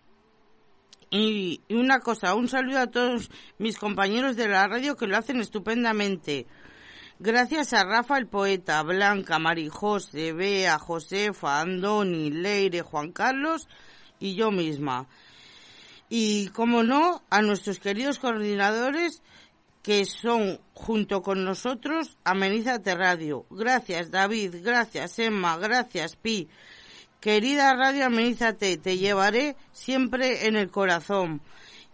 Y 1.12 1.62
una 1.70 2.00
cosa, 2.00 2.34
un 2.34 2.48
saludo 2.48 2.80
a 2.80 2.88
todos 2.88 3.30
mis 3.60 3.78
compañeros 3.78 4.36
de 4.36 4.48
la 4.48 4.68
radio 4.68 4.96
que 4.96 5.06
lo 5.06 5.16
hacen 5.16 5.40
estupendamente. 5.40 6.48
Gracias 7.26 7.72
a 7.72 7.86
Rafa 7.86 8.18
el 8.18 8.28
poeta, 8.28 8.84
Blanca, 8.84 9.40
Marijose, 9.40 10.34
Bea, 10.34 10.78
Josefa, 10.78 11.62
Andoni, 11.62 12.30
Leire, 12.30 12.82
Juan 12.82 13.14
Carlos 13.14 13.70
y 14.20 14.36
yo 14.36 14.52
misma. 14.52 15.08
Y, 16.10 16.50
como 16.50 16.84
no, 16.84 17.24
a 17.30 17.42
nuestros 17.42 17.80
queridos 17.80 18.20
coordinadores 18.20 19.22
que 19.82 20.04
son, 20.04 20.60
junto 20.74 21.22
con 21.22 21.46
nosotros, 21.46 22.18
Amenízate 22.26 22.94
Radio. 22.94 23.46
Gracias, 23.50 24.12
David. 24.12 24.56
Gracias, 24.62 25.18
Emma. 25.18 25.56
Gracias, 25.56 26.18
Pi. 26.18 26.50
Querida 27.22 27.74
Radio 27.74 28.08
Amenízate, 28.08 28.76
te 28.76 28.98
llevaré 28.98 29.56
siempre 29.72 30.48
en 30.48 30.58
el 30.58 30.70
corazón. 30.70 31.42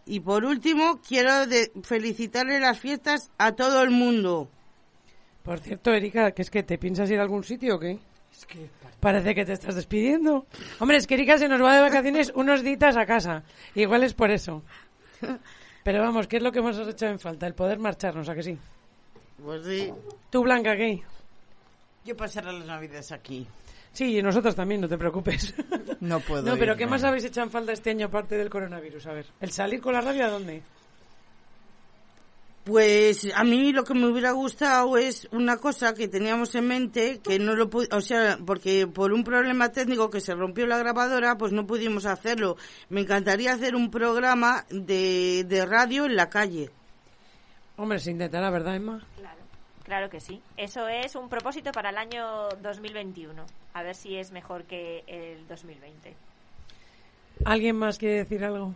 Y 0.07 0.21
por 0.21 0.43
último, 0.43 0.99
quiero 1.07 1.31
felicitarle 1.83 2.59
las 2.59 2.79
fiestas 2.79 3.29
a 3.37 3.51
todo 3.51 3.83
el 3.83 3.91
mundo. 3.91 4.49
Por 5.49 5.61
cierto, 5.61 5.91
Erika, 5.91 6.29
¿que 6.29 6.43
es 6.43 6.51
que 6.51 6.61
te 6.61 6.77
piensas 6.77 7.09
ir 7.09 7.17
a 7.17 7.23
algún 7.23 7.43
sitio 7.43 7.77
o 7.77 7.79
qué? 7.79 7.97
Es 8.31 8.45
que 8.45 8.69
parece 8.99 9.33
que 9.33 9.45
te 9.45 9.53
estás 9.53 9.73
despidiendo. 9.73 10.45
Hombre, 10.77 10.97
es 10.97 11.07
que 11.07 11.15
Erika 11.15 11.39
se 11.39 11.47
nos 11.47 11.59
va 11.59 11.75
de 11.75 11.81
vacaciones 11.81 12.31
unos 12.35 12.63
días 12.63 12.95
a 12.95 13.03
casa. 13.07 13.41
Igual 13.73 14.03
es 14.03 14.13
por 14.13 14.29
eso. 14.29 14.61
Pero 15.83 16.03
vamos, 16.03 16.27
¿qué 16.27 16.37
es 16.37 16.43
lo 16.43 16.51
que 16.51 16.59
hemos 16.59 16.77
hecho 16.77 17.07
en 17.07 17.17
falta? 17.17 17.47
El 17.47 17.55
poder 17.55 17.79
marcharnos, 17.79 18.29
¿a 18.29 18.35
que 18.35 18.43
sí? 18.43 18.59
Pues 19.43 19.65
sí. 19.65 19.91
¿Tú, 20.29 20.43
Blanca, 20.43 20.77
qué? 20.77 21.01
Yo 22.05 22.15
pasaré 22.15 22.53
las 22.53 22.67
navidades 22.67 23.11
aquí. 23.11 23.47
Sí, 23.91 24.19
y 24.19 24.21
nosotros 24.21 24.53
también, 24.53 24.81
no 24.81 24.87
te 24.87 24.99
preocupes. 24.99 25.55
No 25.99 26.19
puedo. 26.19 26.43
No, 26.43 26.57
pero 26.59 26.73
ir, 26.73 26.77
¿qué 26.77 26.85
no. 26.85 26.91
más 26.91 27.03
habéis 27.03 27.25
hecho 27.25 27.41
en 27.41 27.49
falta 27.49 27.71
este 27.71 27.89
año 27.89 28.05
aparte 28.05 28.37
del 28.37 28.51
coronavirus? 28.51 29.07
A 29.07 29.13
ver, 29.13 29.25
¿el 29.41 29.49
salir 29.49 29.81
con 29.81 29.93
la 29.93 30.01
radio 30.01 30.27
a 30.27 30.29
dónde? 30.29 30.61
Pues 32.69 33.27
a 33.33 33.43
mí 33.43 33.71
lo 33.71 33.83
que 33.83 33.95
me 33.95 34.05
hubiera 34.05 34.29
gustado 34.29 34.95
es 34.95 35.27
una 35.31 35.57
cosa 35.57 35.95
que 35.95 36.07
teníamos 36.07 36.53
en 36.53 36.67
mente, 36.67 37.19
que 37.19 37.39
no 37.39 37.55
lo 37.55 37.67
o 37.91 38.01
sea, 38.01 38.37
porque 38.45 38.85
por 38.85 39.11
un 39.11 39.23
problema 39.23 39.71
técnico 39.71 40.11
que 40.11 40.21
se 40.21 40.35
rompió 40.35 40.67
la 40.67 40.77
grabadora, 40.77 41.35
pues 41.35 41.51
no 41.51 41.65
pudimos 41.65 42.05
hacerlo. 42.05 42.57
Me 42.89 43.01
encantaría 43.01 43.53
hacer 43.53 43.75
un 43.75 43.89
programa 43.89 44.65
de, 44.69 45.45
de 45.47 45.65
radio 45.65 46.05
en 46.05 46.15
la 46.15 46.29
calle. 46.29 46.69
Hombre, 47.75 47.97
se 47.97 48.11
intentará, 48.11 48.51
¿verdad, 48.51 48.75
Emma? 48.75 49.03
Claro, 49.17 49.41
claro 49.83 50.09
que 50.11 50.19
sí. 50.19 50.39
Eso 50.55 50.87
es 50.87 51.15
un 51.15 51.27
propósito 51.27 51.71
para 51.71 51.89
el 51.89 51.97
año 51.97 52.49
2021. 52.61 53.45
A 53.73 53.81
ver 53.81 53.95
si 53.95 54.15
es 54.15 54.31
mejor 54.31 54.65
que 54.65 55.03
el 55.07 55.47
2020. 55.47 56.15
¿Alguien 57.45 57.77
más 57.77 57.97
quiere 57.97 58.17
decir 58.17 58.45
algo? 58.45 58.75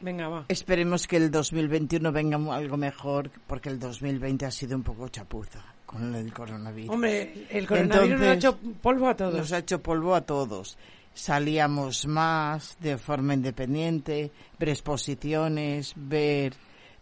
Venga, 0.00 0.28
va. 0.28 0.44
Esperemos 0.48 1.06
que 1.06 1.16
el 1.16 1.30
2021 1.30 2.12
venga 2.12 2.36
algo 2.54 2.76
mejor, 2.76 3.30
porque 3.46 3.68
el 3.68 3.78
2020 3.78 4.46
ha 4.46 4.50
sido 4.50 4.76
un 4.76 4.82
poco 4.82 5.08
chapuza 5.08 5.60
con 5.84 6.14
el 6.14 6.32
coronavirus. 6.32 6.90
Hombre, 6.90 7.46
el 7.50 7.66
coronavirus 7.66 8.20
nos 8.20 8.28
ha 8.28 8.34
hecho 8.34 8.58
polvo 8.80 9.08
a 9.08 9.16
todos. 9.16 9.34
Nos 9.34 9.52
ha 9.52 9.58
hecho 9.58 9.82
polvo 9.82 10.14
a 10.14 10.20
todos. 10.20 10.76
Salíamos 11.14 12.06
más 12.06 12.76
de 12.78 12.96
forma 12.96 13.34
independiente, 13.34 14.30
ver 14.58 14.68
exposiciones, 14.68 15.94
ver 15.96 16.54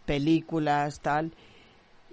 películas, 0.05 0.99
tal. 1.01 1.31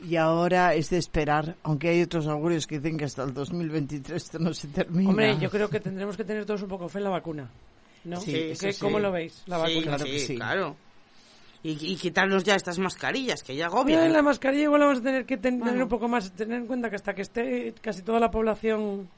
Y 0.05 0.17
ahora 0.17 0.75
es 0.75 0.91
de 0.91 0.99
esperar, 0.99 1.57
aunque 1.63 1.89
hay 1.89 2.03
otros 2.03 2.27
augurios 2.27 2.67
que 2.67 2.79
dicen 2.79 2.99
que 2.99 3.05
hasta 3.05 3.23
el 3.23 3.33
2023 3.33 4.23
esto 4.23 4.39
no 4.39 4.53
se 4.53 4.69
termina. 4.69 5.09
Hombre, 5.09 5.39
yo 5.39 5.49
creo 5.49 5.71
que 5.71 5.81
tendremos 5.81 6.17
que 6.17 6.25
tener 6.25 6.45
todos 6.45 6.61
un 6.63 6.69
poco 6.69 6.89
fe 6.89 6.99
en 6.99 7.05
la 7.05 7.11
vacuna. 7.11 7.49
¿No? 8.05 8.21
Sí, 8.21 8.33
¿Qué- 8.33 8.53
eso 8.53 8.71
sí. 8.73 8.81
¿Cómo 8.81 8.99
lo 8.99 9.11
veis? 9.13 9.43
La 9.47 9.65
Sí, 9.67 9.77
vacuna. 9.85 9.99
sí, 9.99 10.37
claro. 10.37 10.77
Y, 11.63 11.71
y 11.93 11.97
quitarnos 11.97 12.45
ya 12.45 12.57
estas 12.57 12.79
mascarillas, 12.79 13.43
que 13.43 13.57
ya 13.57 13.67
agobian. 13.67 14.13
la 14.13 14.21
mascarilla 14.21 14.65
igual 14.65 14.83
vamos 14.83 14.99
a 14.99 15.03
tener 15.03 15.25
que 15.25 15.37
ten- 15.39 15.59
tener 15.59 15.71
Bueno. 15.73 15.85
un 15.85 15.89
poco 15.89 16.09
más, 16.09 16.31
tener 16.33 16.59
en 16.59 16.67
cuenta 16.67 16.91
que 16.91 16.97
hasta 16.97 17.15
que 17.15 17.23
esté 17.23 17.73
casi 17.81 18.03
toda 18.03 18.21
la 18.21 18.31
población 18.31 19.09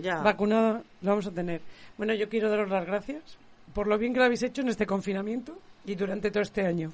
Ya. 0.00 0.16
vacunada, 0.22 0.82
lo 1.02 1.10
vamos 1.10 1.26
a 1.26 1.30
tener. 1.32 1.60
Bueno, 1.98 2.14
yo 2.14 2.30
quiero 2.30 2.48
daros 2.48 2.70
las 2.70 2.86
gracias 2.86 3.22
por 3.74 3.86
lo 3.86 3.98
bien 3.98 4.14
que 4.14 4.20
lo 4.20 4.24
habéis 4.24 4.42
hecho 4.42 4.62
en 4.62 4.68
este 4.68 4.86
confinamiento 4.86 5.58
y 5.84 5.94
durante 5.94 6.30
todo 6.30 6.42
este 6.42 6.64
año. 6.66 6.92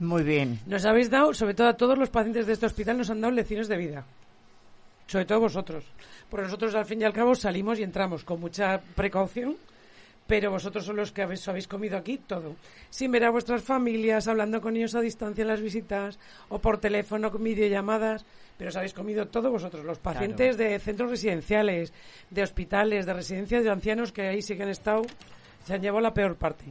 Muy 0.00 0.24
bien. 0.24 0.58
Nos 0.66 0.84
habéis 0.84 1.08
dado, 1.10 1.32
sobre 1.34 1.54
todo 1.54 1.68
a 1.68 1.76
todos 1.76 1.96
los 1.96 2.10
pacientes 2.10 2.44
de 2.46 2.54
este 2.54 2.66
hospital, 2.66 2.98
nos 2.98 3.10
han 3.10 3.20
dado 3.20 3.32
lecciones 3.32 3.68
de 3.68 3.76
vida. 3.76 4.04
Sobre 5.06 5.24
todo 5.24 5.40
vosotros. 5.40 5.84
Porque 6.28 6.44
nosotros, 6.46 6.74
al 6.74 6.86
fin 6.86 7.00
y 7.00 7.04
al 7.04 7.12
cabo, 7.12 7.34
salimos 7.36 7.78
y 7.78 7.82
entramos 7.84 8.24
con 8.24 8.40
mucha 8.40 8.80
precaución, 8.96 9.56
pero 10.32 10.50
vosotros 10.50 10.86
son 10.86 10.96
los 10.96 11.12
que 11.12 11.20
habéis, 11.20 11.46
habéis 11.46 11.68
comido 11.68 11.98
aquí 11.98 12.16
todo. 12.16 12.56
Sin 12.88 13.12
ver 13.12 13.22
a 13.24 13.30
vuestras 13.30 13.62
familias, 13.62 14.28
hablando 14.28 14.62
con 14.62 14.74
ellos 14.74 14.94
a 14.94 15.02
distancia 15.02 15.42
en 15.42 15.48
las 15.48 15.60
visitas, 15.60 16.18
o 16.48 16.58
por 16.58 16.80
teléfono, 16.80 17.30
con 17.30 17.44
videollamadas, 17.44 18.24
pero 18.56 18.70
os 18.70 18.76
habéis 18.76 18.94
comido 18.94 19.28
todo 19.28 19.50
vosotros. 19.50 19.84
Los 19.84 19.98
pacientes 19.98 20.56
de 20.56 20.78
centros 20.78 21.10
residenciales, 21.10 21.92
de 22.30 22.42
hospitales, 22.42 23.04
de 23.04 23.12
residencias 23.12 23.62
de 23.62 23.70
ancianos, 23.72 24.10
que 24.10 24.22
ahí 24.22 24.40
sí 24.40 24.56
que 24.56 24.62
han 24.62 24.70
estado, 24.70 25.02
se 25.66 25.74
han 25.74 25.82
llevado 25.82 26.00
la 26.00 26.14
peor 26.14 26.36
parte. 26.36 26.64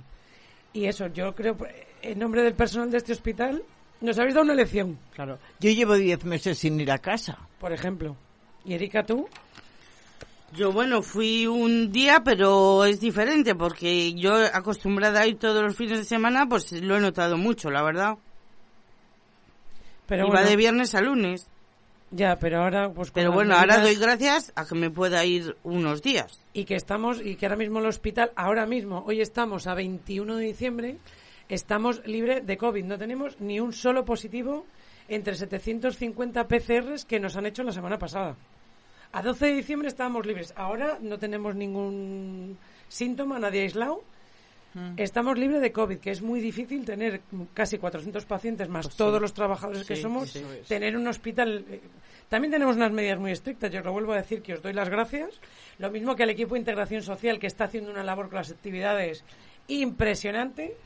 Y 0.73 0.85
eso, 0.85 1.05
yo 1.09 1.35
creo, 1.35 1.55
en 2.01 2.17
nombre 2.17 2.41
del 2.41 2.55
personal 2.55 2.89
de 2.89 2.97
este 2.97 3.11
hospital, 3.11 3.61
nos 3.99 4.17
habéis 4.17 4.33
dado 4.33 4.45
una 4.45 4.55
lección, 4.55 4.97
Claro. 5.13 5.37
Yo 5.59 5.69
llevo 5.69 5.93
10 5.93 6.25
meses 6.25 6.57
sin 6.57 6.79
ir 6.79 6.89
a 6.91 6.97
casa. 6.97 7.37
por 7.59 7.71
ejemplo. 7.71 8.15
Y 8.65 8.73
Erika, 8.73 9.03
tú, 9.03 9.29
Yo, 10.53 10.71
bueno, 10.73 11.01
fui 11.01 11.47
un 11.47 11.91
día, 11.91 12.21
pero 12.25 12.83
es 12.83 12.99
diferente, 12.99 13.55
porque 13.55 14.13
yo 14.13 14.33
acostumbrada 14.53 15.21
a 15.21 15.27
ir 15.27 15.37
todos 15.37 15.63
los 15.63 15.75
fines 15.77 15.99
de 15.99 16.03
semana, 16.03 16.45
pues 16.47 16.71
lo 16.73 16.97
he 16.97 16.99
notado 16.99 17.37
mucho, 17.37 17.71
la 17.71 17.81
verdad. 17.83 18.17
pero 20.07 20.23
Iba 20.27 20.33
bueno, 20.35 20.49
de 20.49 20.55
viernes 20.57 20.93
a 20.93 21.01
lunes. 21.01 21.47
ya, 22.11 22.35
pero 22.37 22.63
ahora, 22.63 22.91
pues. 22.91 23.11
Pero 23.11 23.31
bueno, 23.31 23.55
ahora 23.55 23.79
doy 23.79 23.95
gracias 23.95 24.51
a 24.55 24.65
que 24.65 24.75
me 24.75 24.89
pueda 24.91 25.23
ir 25.23 25.55
unos 25.63 26.01
días. 26.01 26.37
y 26.53 26.65
que 26.65 26.75
estamos 26.75 27.21
y 27.23 27.35
que 27.37 27.45
ahora 27.45 27.55
mismo 27.55 27.79
el 27.79 27.85
hospital, 27.85 28.31
ahora 28.35 28.65
mismo, 28.65 29.05
hoy 29.07 29.21
estamos 29.21 29.67
a 29.67 29.73
21 29.73 30.35
de 30.35 30.43
diciembre, 30.43 30.97
estamos 31.47 32.05
libre 32.05 32.41
de 32.41 32.57
COVID. 32.57 32.83
No 32.83 32.97
tenemos 32.97 33.39
ni 33.39 33.61
un 33.61 33.71
solo 33.71 34.03
positivo 34.03 34.65
entre 35.07 35.35
750 35.35 36.45
PCRs 36.47 37.05
que 37.05 37.21
nos 37.21 37.37
han 37.37 37.45
hecho 37.45 37.63
la 37.63 37.71
semana 37.71 37.97
pasada. 37.97 38.35
A 39.13 39.21
12 39.21 39.45
de 39.45 39.53
diciembre 39.55 39.87
estábamos 39.89 40.25
libres. 40.25 40.53
Ahora 40.55 40.97
no 41.01 41.17
tenemos 41.19 41.55
ningún 41.55 42.57
síntoma, 42.87 43.39
nadie 43.39 43.61
aislado. 43.63 44.03
Estamos 44.95 45.37
libres 45.37 45.59
de 45.61 45.73
COVID, 45.73 45.97
que 45.97 46.11
es 46.11 46.21
muy 46.21 46.39
difícil 46.39 46.85
tener 46.85 47.19
casi 47.53 47.77
400 47.77 48.23
pacientes 48.23 48.69
más 48.69 48.85
Pues 48.85 48.93
sí. 48.93 48.97
todos 48.97 49.21
los 49.21 49.33
trabajadores 49.33 49.85
que 49.85 49.97
somos, 49.97 50.31
tener 50.69 50.95
un 50.95 51.05
hospital. 51.07 51.65
eh, 51.69 51.81
También 52.29 52.53
tenemos 52.53 52.77
unas 52.77 52.93
medidas 52.93 53.19
muy 53.19 53.33
estrictas, 53.33 53.69
yo 53.69 53.79
os 53.79 53.85
lo 53.85 53.91
vuelvo 53.91 54.13
a 54.13 54.17
decir 54.17 54.41
que 54.41 54.53
os 54.53 54.61
doy 54.61 54.71
las 54.71 54.87
gracias. 54.87 55.41
Lo 55.77 55.91
mismo 55.91 56.15
que 56.15 56.23
al 56.23 56.29
equipo 56.29 56.53
de 56.53 56.59
integración 56.59 57.03
social, 57.03 57.37
que 57.37 57.47
está 57.47 57.65
haciendo 57.65 57.91
una 57.91 58.01
labor 58.03 58.29
con 58.29 58.37
las 58.37 58.49
actividades 58.51 59.25
impresionante. 59.67 60.77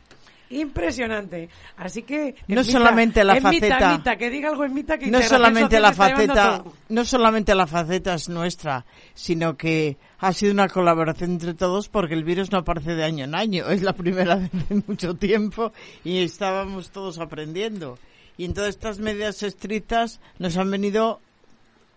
Impresionante. 0.49 1.49
Así 1.77 2.03
que. 2.03 2.35
No 2.47 2.63
solamente 2.63 3.23
la 3.23 3.41
faceta- 3.41 4.17
que 4.17 4.29
diga 4.29 4.49
algo 4.49 4.63
en 4.65 4.73
Mita 4.73 4.97
que 4.97 5.07
no 5.07 5.21
solamente 5.21 5.79
la 5.79 5.93
faceta 5.93 6.63
no 6.89 7.05
solamente 7.05 7.55
la 7.55 7.67
faceta 7.67 8.13
es 8.13 8.29
nuestra 8.29 8.85
sino 9.13 9.57
que 9.57 9.97
ha 10.19 10.31
sido 10.33 10.53
una 10.53 10.67
colaboración 10.67 11.31
entre 11.31 11.53
todos 11.53 11.89
porque 11.89 12.13
el 12.13 12.23
virus 12.23 12.51
no 12.51 12.59
aparece 12.59 12.95
de 12.95 13.03
año 13.03 13.25
en 13.25 13.35
año 13.35 13.67
es 13.69 13.81
la 13.81 13.93
primera 13.93 14.35
vez 14.35 14.51
en 14.69 14.83
mucho 14.87 15.15
tiempo 15.15 15.71
y 16.03 16.19
estábamos 16.19 16.91
todos 16.91 17.19
aprendiendo 17.19 17.97
y 18.37 18.45
en 18.45 18.53
todas 18.53 18.69
estas 18.69 18.99
medidas 18.99 19.41
estrictas 19.43 20.19
nos 20.39 20.57
han 20.57 20.69
venido 20.69 21.19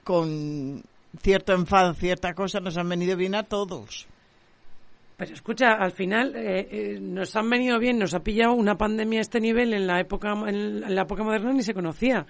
con 0.05 0.83
cierto 1.23 1.53
enfado 1.53 1.95
cierta 1.95 2.35
cosa 2.35 2.61
nos 2.61 2.77
han 2.77 2.89
venido 2.89 3.17
bien 3.17 3.35
a 3.35 3.45
todos 3.45 4.07
Pero 5.19 5.35
escucha, 5.35 5.73
al 5.73 5.91
final 5.91 6.33
eh, 6.37 6.69
eh, 6.71 6.99
nos 7.01 7.35
han 7.35 7.51
venido 7.51 7.77
bien, 7.81 7.99
nos 7.99 8.15
ha 8.15 8.21
pillado 8.21 8.55
una 8.55 8.79
pandemia 8.79 9.19
a 9.19 9.23
este 9.23 9.41
nivel 9.41 9.75
en 9.75 9.89
la 9.89 9.99
época 10.01 10.33
en 10.47 10.95
la 10.95 11.03
época 11.03 11.25
moderna 11.25 11.53
ni 11.53 11.65
se 11.65 11.75
conocía. 11.75 12.25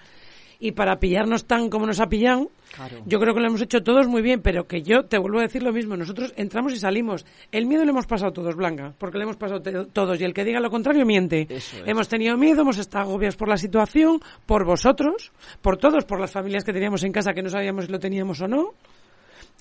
Y 0.59 0.71
para 0.71 0.99
pillarnos 0.99 1.45
tan 1.45 1.69
como 1.69 1.85
nos 1.85 1.99
ha 1.99 2.07
pillado, 2.09 2.49
Claro. 2.75 2.97
yo 3.05 3.19
creo 3.19 3.33
que 3.35 3.41
lo 3.41 3.47
hemos 3.47 3.61
hecho 3.61 3.81
todos 3.83 4.07
muy 4.07 4.23
bien, 4.23 4.41
pero 4.41 4.67
que 4.67 4.81
yo 4.81 5.05
te 5.05 5.19
vuelvo 5.19 5.37
a 5.37 5.43
decir 5.43 5.61
lo 5.61 5.71
mismo, 5.71 5.95
nosotros 5.95 6.33
entramos 6.35 6.73
y 6.73 6.79
salimos. 6.79 7.25
El 7.51 7.67
miedo 7.67 7.85
lo 7.85 7.91
hemos 7.91 8.07
pasado 8.07 8.33
todos, 8.33 8.55
Blanca, 8.55 8.93
porque 8.97 9.17
lo 9.19 9.23
hemos 9.25 9.37
pasado 9.37 9.61
todos 9.61 10.19
y 10.19 10.23
el 10.23 10.33
que 10.33 10.43
diga 10.43 10.59
lo 10.59 10.71
contrario 10.71 11.05
miente. 11.05 11.45
Es. 11.47 11.75
Hemos 11.85 12.09
tenido 12.09 12.35
miedo, 12.37 12.63
hemos 12.63 12.79
estado 12.79 13.03
agobiados 13.05 13.37
por 13.37 13.47
la 13.49 13.57
situación, 13.57 14.19
por 14.47 14.65
vosotros, 14.65 15.31
por 15.61 15.77
todos, 15.77 16.05
por 16.05 16.19
las 16.19 16.31
familias 16.31 16.63
que 16.65 16.73
teníamos 16.73 17.03
en 17.03 17.11
casa 17.11 17.33
que 17.33 17.43
no 17.43 17.49
sabíamos 17.49 17.85
si 17.85 17.91
lo 17.91 17.99
teníamos 17.99 18.41
o 18.41 18.47
no, 18.47 18.73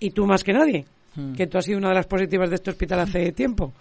y 0.00 0.10
tú 0.10 0.26
más 0.26 0.42
que 0.42 0.52
nadie, 0.54 0.86
Hmm. 1.14 1.32
que 1.34 1.46
tú 1.46 1.58
has 1.58 1.64
sido 1.64 1.78
una 1.78 1.88
de 1.88 1.94
las 1.94 2.06
positivas 2.06 2.48
de 2.50 2.56
este 2.56 2.70
hospital 2.70 3.00
hace 3.00 3.32
tiempo, 3.42 3.72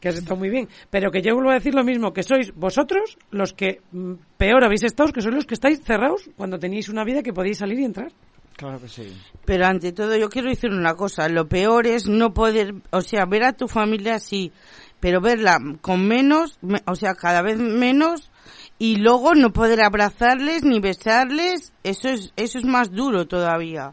que 0.00 0.08
has 0.08 0.16
estado 0.16 0.36
muy 0.36 0.48
bien. 0.50 0.68
Pero 0.90 1.10
que 1.10 1.22
yo 1.22 1.34
vuelvo 1.34 1.50
a 1.50 1.54
decir 1.54 1.74
lo 1.74 1.84
mismo, 1.84 2.12
que 2.12 2.22
sois 2.22 2.54
vosotros 2.54 3.16
los 3.30 3.52
que 3.52 3.80
mm, 3.92 4.12
peor 4.36 4.64
habéis 4.64 4.82
estado, 4.82 5.12
que 5.12 5.20
sois 5.22 5.34
los 5.34 5.46
que 5.46 5.54
estáis 5.54 5.80
cerrados 5.82 6.28
cuando 6.36 6.58
teníais 6.58 6.88
una 6.88 7.04
vida 7.04 7.22
que 7.22 7.32
podíais 7.32 7.58
salir 7.58 7.78
y 7.80 7.84
entrar. 7.84 8.10
claro 8.56 8.80
que 8.80 8.88
sí 8.88 9.12
Pero 9.44 9.66
ante 9.66 9.92
todo 9.92 10.16
yo 10.16 10.28
quiero 10.28 10.48
decir 10.48 10.70
una 10.70 10.94
cosa, 10.94 11.28
lo 11.28 11.46
peor 11.48 11.86
es 11.86 12.06
no 12.08 12.32
poder, 12.32 12.74
o 12.90 13.00
sea, 13.02 13.24
ver 13.26 13.44
a 13.44 13.52
tu 13.52 13.66
familia 13.68 14.18
sí, 14.18 14.52
pero 15.00 15.20
verla 15.20 15.58
con 15.80 16.06
menos, 16.06 16.58
me- 16.62 16.82
o 16.86 16.94
sea, 16.94 17.14
cada 17.14 17.42
vez 17.42 17.58
menos 17.58 18.30
y 18.78 18.96
luego 18.96 19.34
no 19.34 19.52
poder 19.52 19.80
abrazarles 19.82 20.64
ni 20.64 20.80
besarles, 20.80 21.72
eso 21.84 22.08
es 22.08 22.32
eso 22.36 22.58
es 22.58 22.64
más 22.64 22.90
duro 22.90 23.26
todavía. 23.26 23.92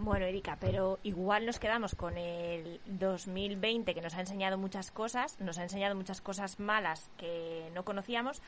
Bueno, 0.00 0.26
Erika, 0.26 0.56
pero 0.60 1.00
igual 1.02 1.44
nos 1.44 1.58
quedamos 1.58 1.96
con 1.96 2.16
el 2.16 2.80
2020 2.86 3.94
que 3.94 4.00
nos 4.00 4.14
ha 4.14 4.20
enseñado 4.20 4.56
muchas 4.56 4.92
cosas, 4.92 5.40
nos 5.40 5.58
ha 5.58 5.64
enseñado 5.64 5.96
muchas 5.96 6.20
cosas 6.20 6.60
malas 6.60 7.10
que 7.18 7.68
no 7.74 7.84
conocíamos, 7.84 8.40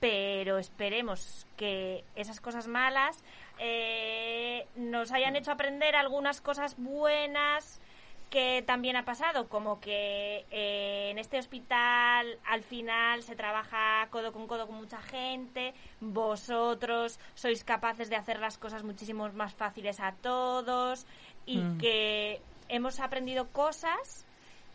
pero 0.00 0.56
esperemos 0.56 1.46
que 1.58 2.04
esas 2.16 2.40
cosas 2.40 2.68
malas 2.68 3.22
eh, 3.58 4.66
nos 4.76 5.12
hayan 5.12 5.36
hecho 5.36 5.52
aprender 5.52 5.94
algunas 5.94 6.40
cosas 6.40 6.74
buenas 6.78 7.82
que 8.30 8.62
también 8.66 8.96
ha 8.96 9.04
pasado, 9.04 9.48
como 9.48 9.80
que 9.80 10.44
eh, 10.50 11.08
en 11.10 11.18
este 11.18 11.38
hospital 11.38 12.38
al 12.44 12.62
final 12.62 13.22
se 13.22 13.34
trabaja 13.36 14.06
codo 14.10 14.32
con 14.32 14.46
codo 14.46 14.66
con 14.66 14.76
mucha 14.76 15.00
gente, 15.00 15.72
vosotros 16.00 17.18
sois 17.34 17.64
capaces 17.64 18.10
de 18.10 18.16
hacer 18.16 18.38
las 18.40 18.58
cosas 18.58 18.82
muchísimo 18.84 19.28
más 19.32 19.54
fáciles 19.54 20.00
a 20.00 20.12
todos 20.20 21.06
y 21.46 21.58
Mm. 21.58 21.78
que 21.78 22.40
hemos 22.68 23.00
aprendido 23.00 23.48
cosas 23.48 24.26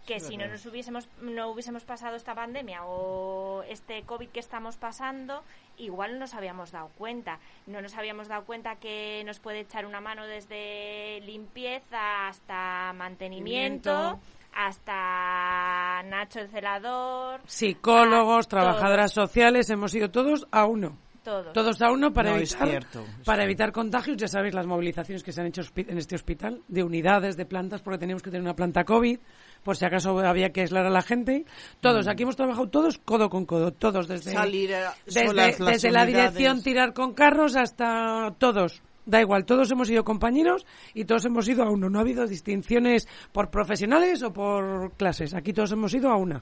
que 0.08 0.20
Sí, 0.20 0.32
si 0.32 0.38
no 0.38 0.48
nos 0.48 0.66
hubiésemos 0.66 1.08
no 1.22 1.48
hubiésemos 1.50 1.86
pasado 1.86 2.16
esta 2.18 2.36
pandemia 2.36 2.84
o 2.86 3.64
este 3.70 4.04
COVID 4.04 4.30
que 4.30 4.40
estamos 4.42 4.76
pasando, 4.76 5.44
igual 5.78 6.14
no 6.14 6.20
nos 6.20 6.34
habíamos 6.34 6.72
dado 6.72 6.90
cuenta. 6.98 7.40
No 7.68 7.82
nos 7.82 7.96
habíamos 7.96 8.28
dado 8.28 8.46
cuenta 8.46 8.76
que 8.76 9.24
nos 9.26 9.40
puede 9.40 9.62
echar 9.62 9.86
una 9.86 10.02
mano 10.02 10.26
desde 10.26 11.22
limpieza 11.22 12.28
hasta 12.28 12.94
mantenimiento, 12.94 14.20
hasta 14.54 16.04
Nacho 16.04 16.40
el 16.40 16.50
celador, 16.50 17.42
Psicólogos, 17.46 18.48
trabajadoras 18.48 19.12
sociales, 19.14 19.70
hemos 19.70 19.94
ido 19.96 20.10
todos 20.12 20.48
a 20.52 20.66
uno. 20.66 20.98
Todos. 21.24 21.54
Todos 21.54 21.82
a 21.82 21.90
uno 21.90 22.12
para 22.12 22.32
No, 22.32 22.36
es 22.36 22.52
evitar 22.52 22.68
cierto, 22.68 23.06
es 23.20 23.26
para 23.26 23.46
evitar 23.46 23.72
contagios. 23.72 24.18
Ya 24.18 24.28
sabéis 24.28 24.54
las 24.54 24.68
movilizaciones 24.68 25.24
que 25.24 25.32
se 25.32 25.40
han 25.40 25.48
hecho 25.48 25.62
en 25.74 25.98
este 25.98 26.16
hospital 26.16 26.62
de 26.68 26.84
unidades, 26.84 27.38
de 27.38 27.46
plantas, 27.46 27.82
porque 27.82 27.98
teníamos 27.98 28.22
que 28.22 28.30
tener 28.30 28.42
una 28.42 28.56
planta 28.56 28.84
COVID, 28.84 29.18
por 29.64 29.78
si 29.78 29.86
acaso 29.86 30.18
había 30.20 30.52
que 30.52 30.62
aislar 30.62 30.86
a 30.86 30.90
la 30.90 31.02
gente. 31.02 31.46
Todos, 31.82 32.06
Mm. 32.06 32.10
aquí 32.10 32.24
hemos 32.24 32.36
trabajado 32.36 32.68
todos 32.70 32.98
codo 33.00 33.30
con 33.30 33.46
codo, 33.46 33.72
todos 33.72 34.08
desde 34.08 34.32
Salir 34.34 34.74
a- 34.76 34.94
desde, 35.06 35.28
solas 35.28 35.58
desde 35.58 35.92
la 35.92 36.06
dirección 36.06 36.62
tirar 36.62 36.94
con 36.94 37.14
carros 37.14 37.56
hasta 37.56 38.34
todos. 38.38 38.82
Da 39.06 39.20
igual, 39.20 39.44
todos 39.46 39.70
hemos 39.70 39.90
sido 39.90 40.06
compañeros 40.06 40.66
y 40.94 41.04
todos 41.04 41.26
hemos 41.26 41.46
ido 41.50 41.64
a 41.64 41.70
uno. 41.70 41.90
No 41.90 42.00
ha 42.00 42.02
habido 42.04 42.26
distinciones 42.26 43.06
por 43.34 43.50
profesionales 43.50 44.24
o 44.24 44.32
por 44.32 44.94
clases. 44.94 45.34
Aquí 45.34 45.52
todos 45.52 45.74
hemos 45.74 45.94
ido 45.94 46.10
a 46.10 46.16
una. 46.16 46.42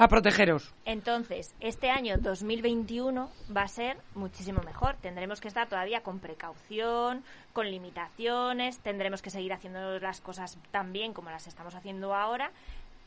A 0.00 0.06
protegeros. 0.06 0.72
Entonces, 0.84 1.56
este 1.58 1.90
año 1.90 2.18
2021 2.18 3.28
va 3.54 3.62
a 3.62 3.68
ser 3.68 3.96
muchísimo 4.14 4.62
mejor. 4.62 4.94
Tendremos 5.02 5.40
que 5.40 5.48
estar 5.48 5.68
todavía 5.68 6.04
con 6.04 6.20
precaución, 6.20 7.24
con 7.52 7.68
limitaciones, 7.68 8.78
tendremos 8.78 9.22
que 9.22 9.30
seguir 9.30 9.52
haciendo 9.52 9.98
las 9.98 10.20
cosas 10.20 10.56
tan 10.70 10.92
bien 10.92 11.12
como 11.12 11.30
las 11.30 11.48
estamos 11.48 11.74
haciendo 11.74 12.14
ahora 12.14 12.52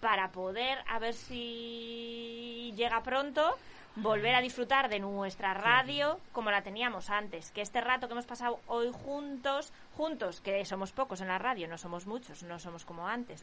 para 0.02 0.34
poder, 0.34 0.80
a 0.86 1.00
ver 1.00 1.14
si 1.14 2.74
llega 2.76 3.02
pronto, 3.04 3.58
volver 3.96 4.34
a 4.36 4.42
disfrutar 4.42 4.90
de 4.90 5.00
nuestra 5.00 5.54
radio 5.54 6.20
como 6.32 6.50
la 6.52 6.62
teníamos 6.62 7.10
antes. 7.10 7.52
Que 7.52 7.62
este 7.62 7.82
rato 7.82 8.08
que 8.08 8.14
hemos 8.14 8.26
pasado 8.26 8.60
hoy 8.68 8.90
juntos, 8.92 9.74
juntos, 9.98 10.40
que 10.42 10.64
somos 10.66 10.92
pocos 10.92 11.22
en 11.22 11.28
la 11.28 11.38
radio, 11.38 11.68
no 11.68 11.78
somos 11.78 12.06
muchos, 12.08 12.44
no 12.44 12.58
somos 12.60 12.86
como 12.86 13.08
antes, 13.08 13.42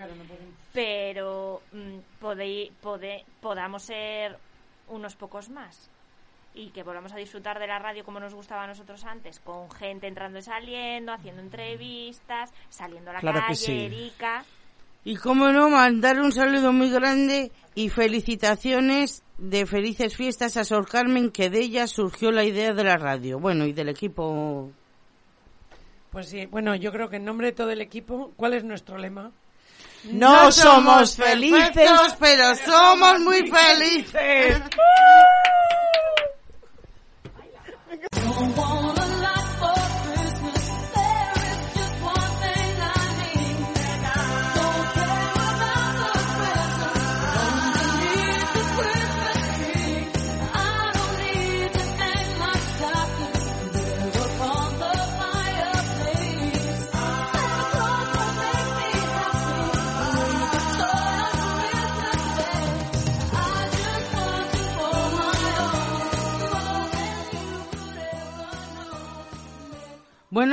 pero 0.72 1.62
mm, 1.72 1.98
podei- 2.22 2.72
pode- 2.82 3.24
podamos 3.40 3.82
ser 3.82 4.38
unos 4.88 5.16
pocos 5.16 5.48
más 5.50 5.90
y 6.54 6.70
que 6.70 6.82
volvamos 6.82 7.12
a 7.12 7.16
disfrutar 7.16 7.58
de 7.58 7.66
la 7.66 7.78
radio 7.78 8.04
como 8.04 8.18
nos 8.20 8.34
gustaba 8.34 8.64
a 8.64 8.66
nosotros 8.66 9.04
antes, 9.04 9.38
con 9.40 9.70
gente 9.70 10.06
entrando 10.08 10.38
y 10.38 10.42
saliendo, 10.42 11.12
haciendo 11.12 11.42
entrevistas, 11.42 12.52
saliendo 12.68 13.10
a 13.10 13.14
la 13.14 13.20
Claro 13.20 13.40
calle, 13.40 13.54
sí. 13.54 13.84
Erika. 13.84 14.44
Y 15.04 15.16
cómo 15.16 15.48
no, 15.48 15.70
mandar 15.70 16.20
un 16.20 16.32
saludo 16.32 16.72
muy 16.72 16.90
grande 16.90 17.50
y 17.74 17.88
felicitaciones 17.88 19.22
de 19.38 19.66
felices 19.66 20.16
fiestas 20.16 20.56
a 20.56 20.64
Sor 20.64 20.88
Carmen, 20.88 21.30
que 21.30 21.48
de 21.48 21.60
ella 21.60 21.86
surgió 21.86 22.30
la 22.32 22.44
idea 22.44 22.74
de 22.74 22.84
la 22.84 22.96
radio. 22.96 23.38
Bueno, 23.38 23.64
y 23.64 23.72
del 23.72 23.88
equipo. 23.88 24.70
Pues 26.10 26.28
sí, 26.28 26.46
bueno, 26.46 26.74
yo 26.74 26.90
creo 26.90 27.08
que 27.08 27.16
en 27.16 27.24
nombre 27.24 27.48
de 27.48 27.52
todo 27.52 27.70
el 27.70 27.80
equipo, 27.80 28.32
¿cuál 28.36 28.54
es 28.54 28.64
nuestro 28.64 28.98
lema? 28.98 29.30
No 30.04 30.50
somos 30.52 31.16
felices, 31.16 32.16
pero 32.18 32.54
somos 32.54 33.20
muy 33.20 33.50
felices. 33.50 34.62